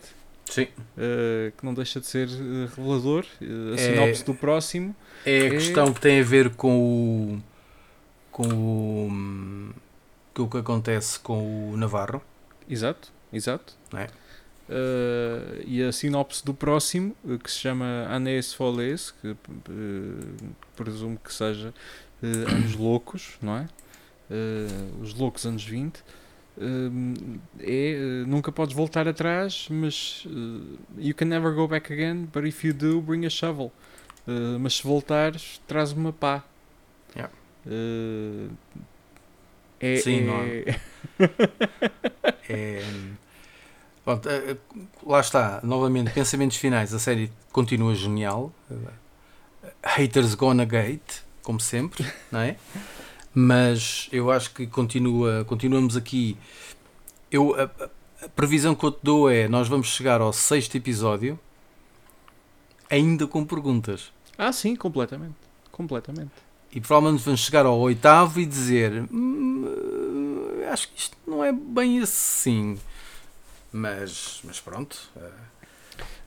[0.54, 0.68] Sim.
[0.96, 3.26] Uh, que não deixa de ser uh, revelador.
[3.42, 4.96] Uh, a sinopse é, do próximo
[5.26, 5.50] é a é...
[5.50, 7.44] questão que tem a ver com o
[8.32, 9.74] com o
[10.32, 12.22] com o que acontece com o Navarro.
[12.70, 13.74] Exato, exato.
[13.96, 14.06] É.
[14.70, 19.38] Uh, e a sinopse do próximo, que se chama Anés Folés, que uh,
[20.76, 21.74] presumo que seja
[22.22, 23.68] Anos Loucos, não é?
[25.02, 26.02] os Loucos Anos 20.
[27.60, 30.26] É nunca podes voltar atrás, mas
[30.98, 33.72] you can never go back again, but if you do, bring a shovel.
[34.60, 36.44] mas se voltares, traz uma pá.
[37.16, 37.34] Yeah.
[39.80, 40.22] é, Sim, é...
[40.22, 40.42] não
[42.50, 42.84] é?
[44.04, 44.58] Pronto, eh, eh,
[45.06, 46.94] lá está, novamente, pensamentos finais.
[46.94, 48.52] A série continua genial.
[49.84, 52.58] Haters gonna gate, como sempre, não é?
[53.34, 56.38] Mas eu acho que continua, continuamos aqui.
[57.32, 57.64] Eu, a,
[58.26, 61.40] a previsão que eu te dou é: nós vamos chegar ao sexto episódio
[62.90, 64.12] ainda com perguntas.
[64.38, 65.36] Ah, sim, completamente.
[65.72, 66.32] Completamente.
[66.72, 72.00] E provavelmente vamos chegar ao oitavo e dizer: hum, acho que isto não é bem
[72.00, 72.78] assim.
[73.72, 75.10] Mas, mas pronto.
[75.16, 75.63] Uh,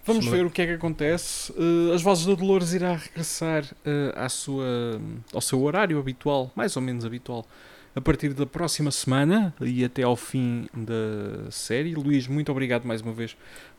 [0.06, 1.52] Vamos ver o que é que acontece.
[1.52, 4.64] Uh, as Vozes do Dolores irá regressar uh, à sua,
[5.32, 7.44] ao seu horário habitual, mais ou menos habitual,
[7.94, 11.94] a partir da próxima semana e até ao fim da série.
[11.94, 13.36] Luís, muito obrigado mais uma vez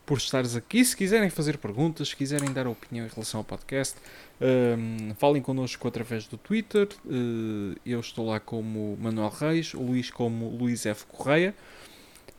[0.07, 0.83] por estares aqui.
[0.83, 3.97] Se quiserem fazer perguntas, se quiserem dar opinião em relação ao podcast,
[4.41, 6.87] um, falem connosco através do Twitter.
[7.05, 11.05] Uh, eu estou lá como Manuel Reis, o Luís como Luís F.
[11.05, 11.53] Correia.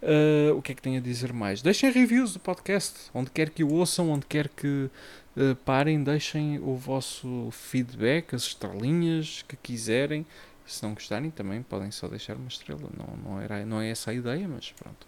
[0.01, 1.61] Uh, o que é que tenho a dizer mais?
[1.61, 4.89] Deixem reviews do podcast, onde quer que o ouçam, onde quer que
[5.37, 10.25] uh, parem, deixem o vosso feedback, as estrelinhas que quiserem.
[10.65, 12.91] Se não gostarem, também podem só deixar uma estrela.
[12.97, 15.07] Não, não, era, não é essa a ideia, mas pronto.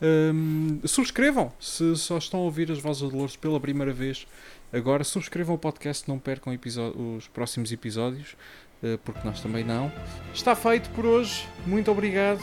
[0.00, 4.26] Um, subscrevam, se só estão a ouvir as vozes de Dolores pela primeira vez.
[4.72, 6.58] Agora, subscrevam o podcast, não percam
[7.16, 8.34] os próximos episódios,
[8.82, 9.92] uh, porque nós também não.
[10.32, 11.46] Está feito por hoje.
[11.66, 12.42] Muito obrigado